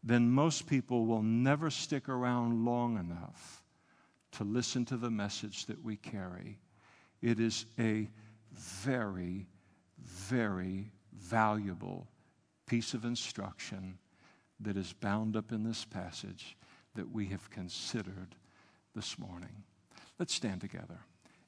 [0.02, 3.62] then most people will never stick around long enough
[4.32, 6.58] to listen to the message that we carry.
[7.22, 8.08] It is a
[8.52, 9.46] very,
[9.98, 12.08] very valuable
[12.66, 13.98] piece of instruction
[14.60, 16.56] that is bound up in this passage
[16.94, 18.34] that we have considered
[18.94, 19.64] this morning.
[20.18, 21.00] Let's stand together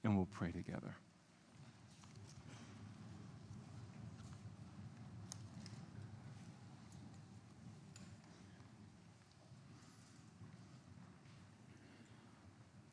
[0.02, 0.96] and we'll pray together.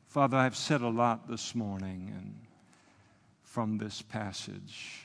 [0.08, 2.36] Father, I've said a lot this morning and
[3.42, 5.03] from this passage.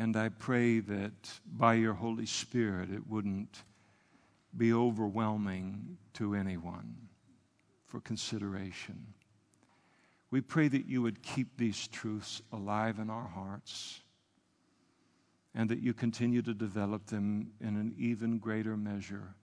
[0.00, 3.64] And I pray that by your Holy Spirit it wouldn't
[4.56, 6.96] be overwhelming to anyone
[7.84, 9.12] for consideration.
[10.30, 14.00] We pray that you would keep these truths alive in our hearts
[15.54, 19.34] and that you continue to develop them in an even greater measure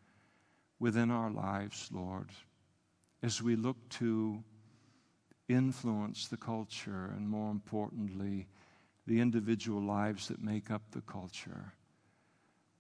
[0.80, 2.32] within our lives, Lord,
[3.22, 4.44] as we look to
[5.48, 8.48] influence the culture and, more importantly,
[9.08, 11.74] the individual lives that make up the culture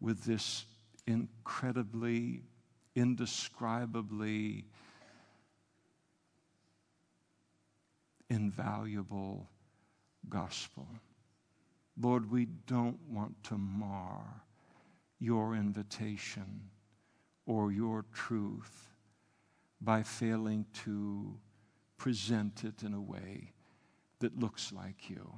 [0.01, 0.65] with this
[1.07, 2.41] incredibly,
[2.95, 4.65] indescribably
[8.29, 9.47] invaluable
[10.29, 10.87] gospel.
[11.99, 14.43] Lord, we don't want to mar
[15.19, 16.69] your invitation
[17.45, 18.89] or your truth
[19.79, 21.37] by failing to
[21.97, 23.53] present it in a way
[24.19, 25.31] that looks like you.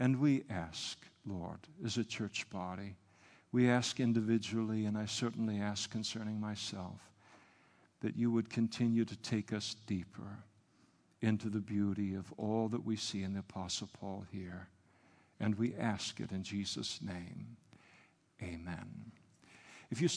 [0.00, 2.96] And we ask, Lord, as a church body,
[3.52, 7.00] we ask individually, and I certainly ask concerning myself,
[8.00, 10.38] that you would continue to take us deeper
[11.22, 14.68] into the beauty of all that we see in the Apostle Paul here.
[15.40, 17.56] And we ask it in Jesus' name.
[18.42, 19.12] Amen.
[19.90, 20.08] If you